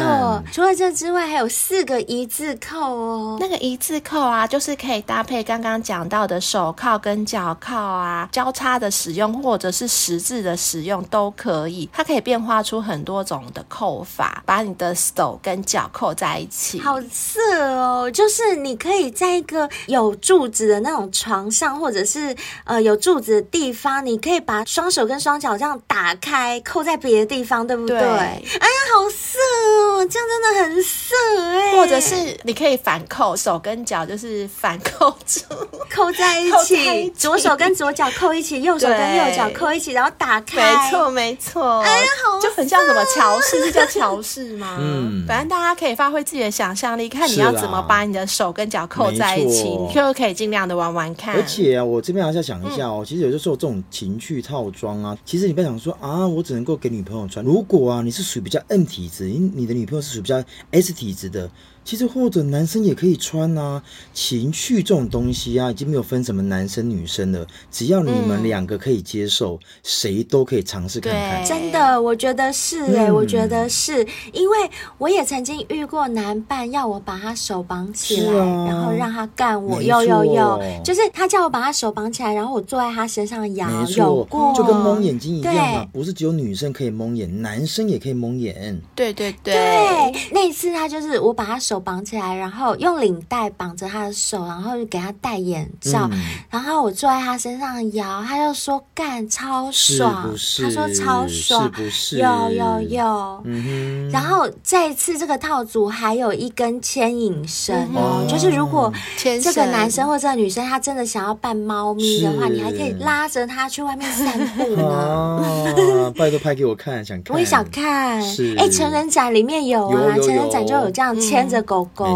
[0.52, 3.38] 除了这之外，还有四个一字扣哦。
[3.40, 11.88] 那个一字扣啊，就是可以搭配刚刚讲到的手铐跟脚铐啊，交叉的使用，或者是十字的使用都可以。
[11.94, 16.80] 它可以变化出很多种的扣法，把你的手跟脚扣在一起。
[16.80, 17.40] 好色
[17.76, 18.10] 哦！
[18.10, 21.76] 就是你可以在一个有柱子的那种床上。
[21.76, 22.34] 或者是
[22.64, 27.98] 呃有柱子的地方，你可以把双手跟双脚这样打开，扣在别的地方，对不对？
[28.00, 31.76] 对哎呀，好色哦，这样真的很色哎。
[31.76, 35.42] 或者是你可以反扣，手跟脚就是反扣住，
[35.90, 40.56] 扣在一起，左手跟左脚扣一起，右手跟右脚扣一起，然后打开。
[40.56, 41.80] 没错，没错。
[41.82, 44.78] 哎呀，好色，就很像什么乔氏，是叫乔氏吗？
[44.82, 51.36] 嗯，反正大家可以发挥自己的想象力，看你要怎么把你的手跟脚扣在一起，你就可以尽量的玩玩看。
[51.36, 53.04] 而且啊，我这边还是要讲一下哦。
[53.06, 61.50] 其实有的时候这种情趣套装啊，其实你不要想说啊，我只能够给女朋友如果啊，你是属于比较 M 体质，你你的女朋友是属于比较 S 体质的。
[61.86, 63.82] 其实或者男生也可以穿啊，
[64.12, 71.46] 情趣这种东西啊，已经没有分什么男生女生了，只要你们两个可以接受，谁、嗯、都可以尝试看看。
[71.46, 74.04] 真的，我觉得是哎、欸，嗯、我觉得是。
[74.34, 74.58] 因为
[74.98, 84.04] 我也曾经遇过男伴要我把他手绑起来，啊、然后让他干我，有有有，就是他叫我把他手绑起来，然后我坐在他身上摇，没错。
[84.04, 85.90] 有过，就跟蒙眼睛一样嘛，对。
[85.94, 88.82] 不是只有女生可以蒙眼，男生也可以蒙眼。
[88.96, 91.75] 对对对，对，那一次他就是我把他手。
[91.80, 102.18] 绑起来，然后用领带绑着他的手，然后就给他戴眼罩，嗯、然后我坐在他身上摇，他就说干超爽，他说超爽，是是？
[102.18, 114.86] 有有有，嗯、然后这一次这个套组还有一根牵引绳哦，嗯、就是如果这个男生或这个女生他真的想要扮猫咪的话，你还可以拉着他去外面散步呢。
[114.86, 118.16] 啊、拜托拍给我看，想看，我也想看。
[118.16, 121.84] 哎是，成人展里面有啊，有有有成人展就有这样牵着狗。
[121.94, 122.16] 狗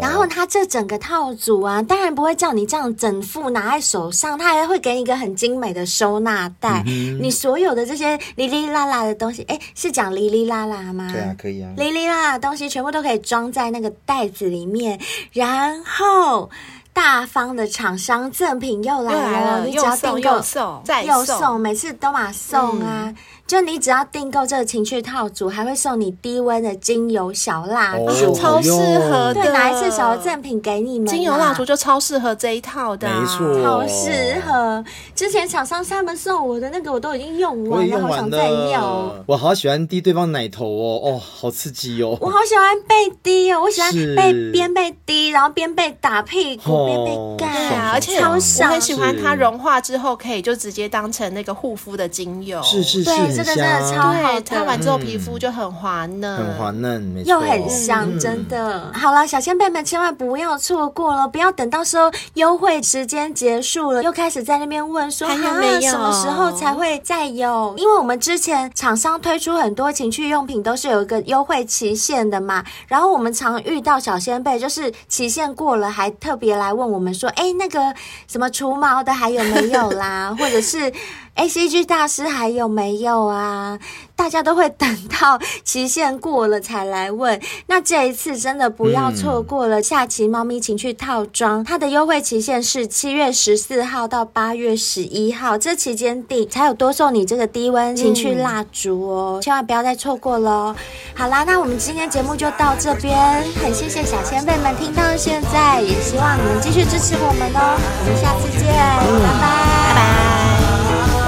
[0.00, 6.82] 然后它这整个套组啊，当然不会叫你这样整副拿在手上，它还会给你一个很精美的收纳袋。
[6.86, 11.08] 嗯、你所有的这些哩哩啦啦的东西，哎，是讲哩哩啦啦吗？
[11.12, 11.70] 对啊，可以啊。
[11.76, 14.98] 哩哩啦啦的东西全部都可以装在那个袋子里面，
[15.32, 16.48] 然后
[16.92, 23.04] 大方的厂商赠品又来了，你只要订购又送再送，送，每次都嘛送啊。
[23.06, 23.16] 嗯
[23.48, 29.40] 就你只要订购这个情趣套组，还会送你低温的精油小蜡烛，超适合的。
[29.42, 31.08] 对，拿一次小的赠品给你们。
[31.08, 34.84] 精油蜡烛就超适合这一套的，没错，超适合。
[35.14, 39.14] 之前厂商他们送我的那个，我都已经用完了，好想再用。
[39.24, 42.18] 我好喜欢滴对方奶头哦，哦，好刺激哦。
[42.20, 48.68] 我好喜欢被滴哦，我喜欢被边被滴，然后边被打屁股，边被干啊，而且超爽。
[48.68, 52.62] 我很喜欢它融化之后，可以就直接当成那个护肤的精油。
[52.62, 53.37] 是是是。
[53.38, 58.90] 这个真的超好的，擦完之后皮肤就很滑嫩，很滑嫩，没错，又很香，真的。
[58.92, 67.74] 好了，小仙贝们千万不要错过了，不要等到时候优惠时间结束了，又开始在那边问说还有没有，什么时候才会再有？
[67.76, 77.94] 因为我们之前厂商推出很多情趣用品都是有一个优惠期限的嘛，然后我们常遇到小仙贝就是期限过了，还特别来问我们说，哎，那个
[78.26, 80.34] 什么除毛的还有没有啦？
[80.36, 80.92] 或者是。
[81.38, 83.78] ACG 大师还有没有啊？
[84.16, 87.40] 大家都会等到期限过了才来问。
[87.68, 100.74] 那这一次真的不要错过了，下期猫咪情趣套装，它的优惠期限是七月十四号到八月十一号，这期间订才有多送你这个低温情趣蜡烛哦，千万不要再错过喽。
[101.14, 107.78] 好啦，那我们今天节目就到这边，很谢谢小仙贝们听到现在，也希望你们继续支持我们哦。
[107.78, 109.54] 我们下次见，拜拜，
[109.88, 110.37] 拜拜，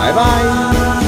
[0.00, 0.99] 拜拜。